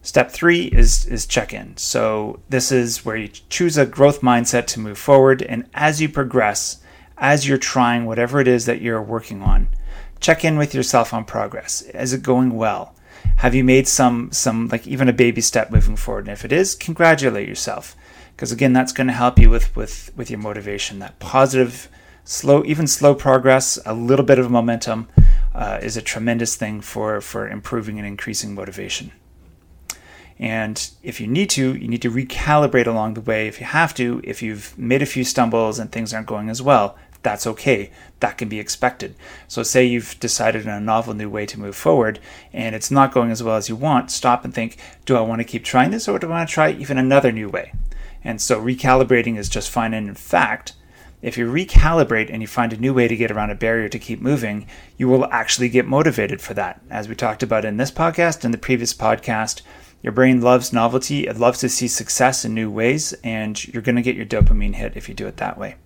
Step 0.00 0.30
three 0.30 0.64
is 0.64 1.06
is 1.06 1.26
check 1.26 1.52
in. 1.52 1.76
So 1.76 2.40
this 2.48 2.72
is 2.72 3.04
where 3.04 3.16
you 3.16 3.28
choose 3.28 3.76
a 3.76 3.86
growth 3.86 4.20
mindset 4.20 4.66
to 4.68 4.80
move 4.80 4.98
forward, 4.98 5.42
and 5.42 5.68
as 5.74 6.00
you 6.00 6.08
progress, 6.08 6.81
as 7.22 7.46
you're 7.46 7.56
trying 7.56 8.04
whatever 8.04 8.40
it 8.40 8.48
is 8.48 8.66
that 8.66 8.82
you're 8.82 9.00
working 9.00 9.42
on, 9.42 9.68
check 10.18 10.44
in 10.44 10.58
with 10.58 10.74
yourself 10.74 11.14
on 11.14 11.24
progress. 11.24 11.80
Is 11.82 12.12
it 12.12 12.22
going 12.22 12.50
well? 12.50 12.96
Have 13.36 13.54
you 13.54 13.62
made 13.62 13.86
some 13.86 14.32
some 14.32 14.68
like 14.68 14.88
even 14.88 15.08
a 15.08 15.12
baby 15.12 15.40
step 15.40 15.70
moving 15.70 15.94
forward? 15.94 16.26
And 16.26 16.32
if 16.32 16.44
it 16.44 16.52
is, 16.52 16.74
congratulate 16.74 17.48
yourself, 17.48 17.94
because 18.34 18.50
again, 18.50 18.72
that's 18.72 18.92
going 18.92 19.06
to 19.06 19.12
help 19.12 19.38
you 19.38 19.48
with 19.48 19.74
with 19.76 20.10
with 20.16 20.30
your 20.30 20.40
motivation. 20.40 20.98
That 20.98 21.20
positive, 21.20 21.88
slow, 22.24 22.64
even 22.64 22.88
slow 22.88 23.14
progress, 23.14 23.78
a 23.86 23.94
little 23.94 24.24
bit 24.24 24.40
of 24.40 24.50
momentum, 24.50 25.08
uh, 25.54 25.78
is 25.80 25.96
a 25.96 26.02
tremendous 26.02 26.56
thing 26.56 26.80
for 26.80 27.20
for 27.20 27.48
improving 27.48 27.98
and 27.98 28.06
increasing 28.06 28.52
motivation. 28.52 29.12
And 30.40 30.90
if 31.04 31.20
you 31.20 31.28
need 31.28 31.50
to, 31.50 31.76
you 31.76 31.86
need 31.86 32.02
to 32.02 32.10
recalibrate 32.10 32.88
along 32.88 33.14
the 33.14 33.20
way 33.20 33.46
if 33.46 33.60
you 33.60 33.66
have 33.66 33.94
to, 33.94 34.20
if 34.24 34.42
you've 34.42 34.76
made 34.76 35.02
a 35.02 35.06
few 35.06 35.22
stumbles 35.22 35.78
and 35.78 35.92
things 35.92 36.12
aren't 36.12 36.26
going 36.26 36.50
as 36.50 36.60
well 36.60 36.98
that's 37.22 37.46
okay. 37.46 37.90
That 38.20 38.38
can 38.38 38.48
be 38.48 38.58
expected. 38.58 39.14
So, 39.48 39.62
say 39.62 39.84
you've 39.84 40.18
decided 40.20 40.66
on 40.66 40.74
a 40.74 40.80
novel 40.80 41.14
new 41.14 41.30
way 41.30 41.46
to 41.46 41.60
move 41.60 41.76
forward 41.76 42.18
and 42.52 42.74
it's 42.74 42.90
not 42.90 43.12
going 43.12 43.30
as 43.30 43.42
well 43.42 43.56
as 43.56 43.68
you 43.68 43.76
want, 43.76 44.10
stop 44.10 44.44
and 44.44 44.54
think 44.54 44.76
do 45.04 45.16
I 45.16 45.20
want 45.20 45.40
to 45.40 45.44
keep 45.44 45.64
trying 45.64 45.90
this 45.90 46.08
or 46.08 46.18
do 46.18 46.26
I 46.28 46.30
want 46.30 46.48
to 46.48 46.54
try 46.54 46.70
even 46.70 46.98
another 46.98 47.32
new 47.32 47.48
way? 47.48 47.72
And 48.24 48.40
so, 48.40 48.60
recalibrating 48.60 49.38
is 49.38 49.48
just 49.48 49.70
fine. 49.70 49.94
And 49.94 50.08
in 50.08 50.14
fact, 50.14 50.74
if 51.22 51.38
you 51.38 51.46
recalibrate 51.46 52.30
and 52.30 52.42
you 52.42 52.48
find 52.48 52.72
a 52.72 52.76
new 52.76 52.92
way 52.92 53.06
to 53.06 53.16
get 53.16 53.30
around 53.30 53.50
a 53.50 53.54
barrier 53.54 53.88
to 53.88 53.98
keep 53.98 54.20
moving, 54.20 54.66
you 54.96 55.08
will 55.08 55.26
actually 55.26 55.68
get 55.68 55.86
motivated 55.86 56.40
for 56.40 56.54
that. 56.54 56.80
As 56.90 57.08
we 57.08 57.14
talked 57.14 57.44
about 57.44 57.64
in 57.64 57.76
this 57.76 57.92
podcast 57.92 58.44
and 58.44 58.52
the 58.52 58.58
previous 58.58 58.92
podcast, 58.92 59.62
your 60.02 60.12
brain 60.12 60.40
loves 60.40 60.72
novelty, 60.72 61.28
it 61.28 61.38
loves 61.38 61.60
to 61.60 61.68
see 61.68 61.86
success 61.86 62.44
in 62.44 62.54
new 62.54 62.68
ways, 62.68 63.12
and 63.22 63.64
you're 63.68 63.82
going 63.82 63.94
to 63.94 64.02
get 64.02 64.16
your 64.16 64.26
dopamine 64.26 64.74
hit 64.74 64.96
if 64.96 65.08
you 65.08 65.14
do 65.14 65.28
it 65.28 65.36
that 65.36 65.56
way. 65.56 65.76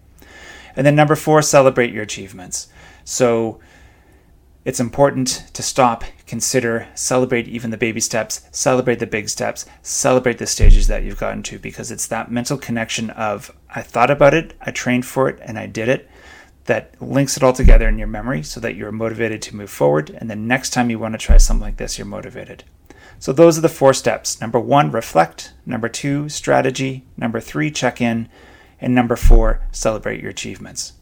And 0.77 0.87
then 0.87 0.95
number 0.95 1.17
four, 1.17 1.43
celebrate 1.43 1.93
your 1.93 2.03
achievements. 2.03 2.69
So 3.05 3.59
it's 4.65 4.81
important 4.81 5.45
to 5.55 5.62
stop, 5.62 6.05
consider, 6.27 6.89
celebrate 6.95 7.49
even 7.49 7.71
the 7.71 7.77
baby 7.77 8.01
steps, 8.01 8.47
celebrate 8.51 8.99
the 8.99 9.07
big 9.07 9.29
steps, 9.29 9.65
celebrate 9.83 10.39
the 10.39 10.47
stages 10.47 10.89
that 10.89 11.03
you've 11.03 11.21
gotten 11.21 11.43
to 11.45 11.59
because 11.59 11.91
it's 11.91 12.09
that 12.09 12.31
mental 12.31 12.59
connection 12.59 13.11
of 13.11 13.57
I 13.75 13.83
thought 13.83 14.11
about 14.11 14.35
it, 14.35 14.55
I 14.61 14.71
trained 14.73 15.07
for 15.07 15.29
it, 15.29 15.39
and 15.43 15.59
I 15.59 15.67
did 15.67 15.89
it 15.89 16.11
that 16.67 17.01
links 17.01 17.37
it 17.37 17.43
all 17.43 17.53
together 17.53 17.89
in 17.89 17.99
your 17.99 18.09
memory 18.09 18.43
so 18.43 18.61
that 18.61 18.75
you're 18.75 18.93
motivated 18.93 19.41
to 19.43 19.57
move 19.57 19.71
forward. 19.71 20.11
And 20.11 20.29
the 20.29 20.37
next 20.37 20.71
time 20.71 20.91
you 20.91 20.99
want 20.99 21.15
to 21.15 21.19
try 21.19 21.37
something 21.37 21.62
like 21.62 21.77
this, 21.77 21.97
you're 21.97 22.07
motivated. 22.07 22.65
So 23.19 23.33
those 23.33 23.57
are 23.57 23.62
the 23.62 23.69
four 23.69 23.95
steps. 23.95 24.41
Number 24.41 24.61
one, 24.61 24.91
reflect. 24.91 25.53
Number 25.65 25.89
two, 25.89 26.29
strategy. 26.29 27.05
Number 27.17 27.41
three, 27.41 27.71
check 27.71 28.01
in. 28.01 28.29
And 28.81 28.95
number 28.95 29.17
four, 29.17 29.61
celebrate 29.73 30.21
your 30.21 30.31
achievements. 30.31 30.93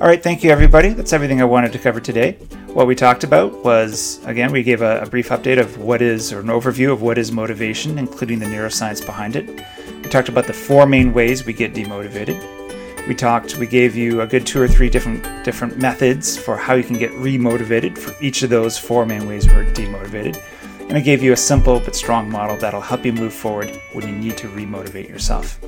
All 0.00 0.08
right, 0.08 0.22
thank 0.22 0.42
you, 0.42 0.50
everybody. 0.50 0.88
That's 0.88 1.12
everything 1.12 1.40
I 1.40 1.44
wanted 1.44 1.72
to 1.72 1.78
cover 1.78 2.00
today. 2.00 2.32
What 2.66 2.88
we 2.88 2.96
talked 2.96 3.22
about 3.22 3.64
was, 3.64 4.20
again, 4.24 4.50
we 4.50 4.64
gave 4.64 4.82
a, 4.82 5.00
a, 5.02 5.06
brief 5.06 5.28
update 5.28 5.60
of 5.60 5.78
what 5.78 6.02
is, 6.02 6.32
or 6.32 6.40
an 6.40 6.48
overview 6.48 6.92
of 6.92 7.00
what 7.00 7.16
is 7.16 7.30
motivation, 7.30 7.96
including 7.96 8.40
the 8.40 8.46
neuroscience 8.46 9.06
behind 9.06 9.36
it. 9.36 9.64
We 10.02 10.10
talked 10.10 10.28
about 10.28 10.48
the 10.48 10.52
four 10.52 10.86
main 10.86 11.12
ways 11.12 11.46
we 11.46 11.52
get 11.52 11.74
demotivated. 11.74 13.06
We 13.06 13.14
talked, 13.14 13.56
we 13.58 13.68
gave 13.68 13.94
you 13.94 14.22
a 14.22 14.26
good 14.26 14.44
two 14.44 14.60
or 14.60 14.66
three 14.66 14.90
different 14.90 15.44
different 15.44 15.78
methods 15.78 16.36
for 16.36 16.56
how 16.56 16.74
you 16.74 16.82
can 16.82 16.98
get 16.98 17.12
remotivated 17.12 17.96
for 17.96 18.20
each 18.22 18.42
of 18.42 18.50
those 18.50 18.76
four 18.76 19.06
main 19.06 19.28
ways 19.28 19.46
we're 19.46 19.64
demotivated. 19.66 20.42
And 20.88 20.98
I 20.98 21.00
gave 21.00 21.22
you 21.22 21.32
a 21.32 21.36
simple 21.36 21.78
but 21.80 21.94
strong 21.94 22.28
model 22.28 22.56
that'll 22.56 22.80
help 22.80 23.04
you 23.04 23.12
move 23.12 23.32
forward 23.32 23.70
when 23.92 24.08
you 24.08 24.14
need 24.14 24.36
to 24.38 24.48
remotivate 24.48 25.08
yourself. 25.08 25.58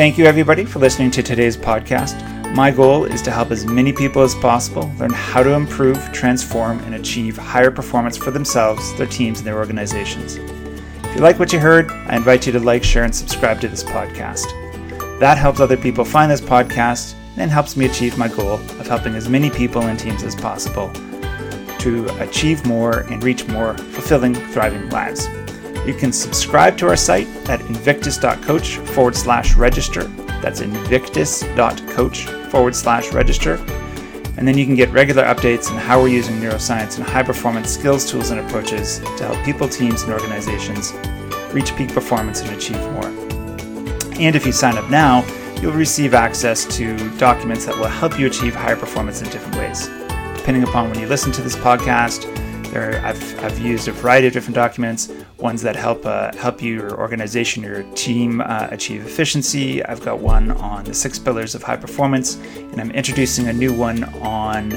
Thank 0.00 0.16
you, 0.16 0.24
everybody, 0.24 0.64
for 0.64 0.78
listening 0.78 1.10
to 1.10 1.22
today's 1.22 1.58
podcast. 1.58 2.54
My 2.54 2.70
goal 2.70 3.04
is 3.04 3.20
to 3.20 3.30
help 3.30 3.50
as 3.50 3.66
many 3.66 3.92
people 3.92 4.22
as 4.22 4.34
possible 4.36 4.90
learn 4.98 5.12
how 5.12 5.42
to 5.42 5.52
improve, 5.52 6.10
transform, 6.10 6.78
and 6.84 6.94
achieve 6.94 7.36
higher 7.36 7.70
performance 7.70 8.16
for 8.16 8.30
themselves, 8.30 8.96
their 8.96 9.06
teams, 9.06 9.40
and 9.40 9.46
their 9.46 9.58
organizations. 9.58 10.36
If 10.36 11.16
you 11.16 11.20
like 11.20 11.38
what 11.38 11.52
you 11.52 11.58
heard, 11.58 11.90
I 11.90 12.16
invite 12.16 12.46
you 12.46 12.52
to 12.52 12.60
like, 12.60 12.82
share, 12.82 13.04
and 13.04 13.14
subscribe 13.14 13.60
to 13.60 13.68
this 13.68 13.84
podcast. 13.84 14.46
That 15.20 15.36
helps 15.36 15.60
other 15.60 15.76
people 15.76 16.06
find 16.06 16.32
this 16.32 16.40
podcast 16.40 17.14
and 17.36 17.50
helps 17.50 17.76
me 17.76 17.84
achieve 17.84 18.16
my 18.16 18.28
goal 18.28 18.54
of 18.54 18.86
helping 18.86 19.14
as 19.16 19.28
many 19.28 19.50
people 19.50 19.82
and 19.82 19.98
teams 19.98 20.22
as 20.22 20.34
possible 20.34 20.90
to 21.80 22.08
achieve 22.20 22.64
more 22.64 23.00
and 23.10 23.22
reach 23.22 23.46
more 23.48 23.76
fulfilling, 23.76 24.34
thriving 24.34 24.88
lives. 24.88 25.28
You 25.86 25.94
can 25.94 26.12
subscribe 26.12 26.76
to 26.78 26.88
our 26.88 26.96
site 26.96 27.26
at 27.48 27.60
invictus.coach 27.62 28.76
forward 28.76 29.16
slash 29.16 29.54
register. 29.54 30.04
That's 30.42 30.60
invictus.coach 30.60 32.24
forward 32.50 32.74
slash 32.74 33.12
register. 33.12 33.54
And 34.36 34.46
then 34.46 34.56
you 34.56 34.64
can 34.64 34.74
get 34.74 34.90
regular 34.90 35.24
updates 35.24 35.70
on 35.70 35.76
how 35.76 36.00
we're 36.00 36.08
using 36.08 36.36
neuroscience 36.36 36.96
and 36.96 37.06
high 37.06 37.22
performance 37.22 37.70
skills, 37.70 38.10
tools, 38.10 38.30
and 38.30 38.40
approaches 38.40 39.00
to 39.18 39.24
help 39.24 39.44
people, 39.44 39.68
teams, 39.68 40.02
and 40.02 40.12
organizations 40.12 40.92
reach 41.52 41.76
peak 41.76 41.92
performance 41.92 42.40
and 42.40 42.50
achieve 42.56 42.80
more. 42.92 43.06
And 44.18 44.36
if 44.36 44.46
you 44.46 44.52
sign 44.52 44.78
up 44.78 44.88
now, 44.90 45.24
you'll 45.60 45.72
receive 45.72 46.14
access 46.14 46.64
to 46.76 46.96
documents 47.18 47.66
that 47.66 47.76
will 47.76 47.86
help 47.86 48.18
you 48.18 48.26
achieve 48.26 48.54
higher 48.54 48.76
performance 48.76 49.20
in 49.20 49.28
different 49.30 49.56
ways. 49.56 49.88
Depending 50.36 50.62
upon 50.62 50.88
when 50.88 50.98
you 50.98 51.06
listen 51.06 51.32
to 51.32 51.42
this 51.42 51.56
podcast, 51.56 52.24
there, 52.70 53.04
I've, 53.04 53.44
I've 53.44 53.58
used 53.58 53.88
a 53.88 53.92
variety 53.92 54.26
of 54.26 54.32
different 54.32 54.54
documents, 54.54 55.12
ones 55.38 55.62
that 55.62 55.76
help 55.76 56.06
uh, 56.06 56.34
help 56.36 56.62
your 56.62 56.98
organization, 56.98 57.62
your 57.62 57.82
team 57.94 58.40
uh, 58.40 58.68
achieve 58.70 59.04
efficiency. 59.04 59.84
I've 59.84 60.02
got 60.02 60.20
one 60.20 60.52
on 60.52 60.84
the 60.84 60.94
six 60.94 61.18
pillars 61.18 61.54
of 61.54 61.62
high 61.62 61.76
performance, 61.76 62.36
and 62.56 62.80
I'm 62.80 62.90
introducing 62.90 63.48
a 63.48 63.52
new 63.52 63.72
one 63.72 64.04
on 64.22 64.72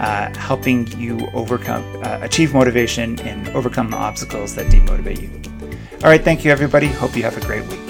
uh, 0.00 0.34
helping 0.38 0.86
you 0.98 1.28
overcome, 1.34 1.84
uh, 2.04 2.18
achieve 2.22 2.54
motivation 2.54 3.18
and 3.20 3.48
overcome 3.50 3.90
the 3.90 3.96
obstacles 3.96 4.54
that 4.54 4.66
demotivate 4.66 5.22
you. 5.22 5.30
All 6.04 6.10
right, 6.10 6.22
thank 6.22 6.44
you, 6.44 6.52
everybody. 6.52 6.86
Hope 6.86 7.16
you 7.16 7.24
have 7.24 7.36
a 7.36 7.40
great 7.40 7.66
week. 7.66 7.87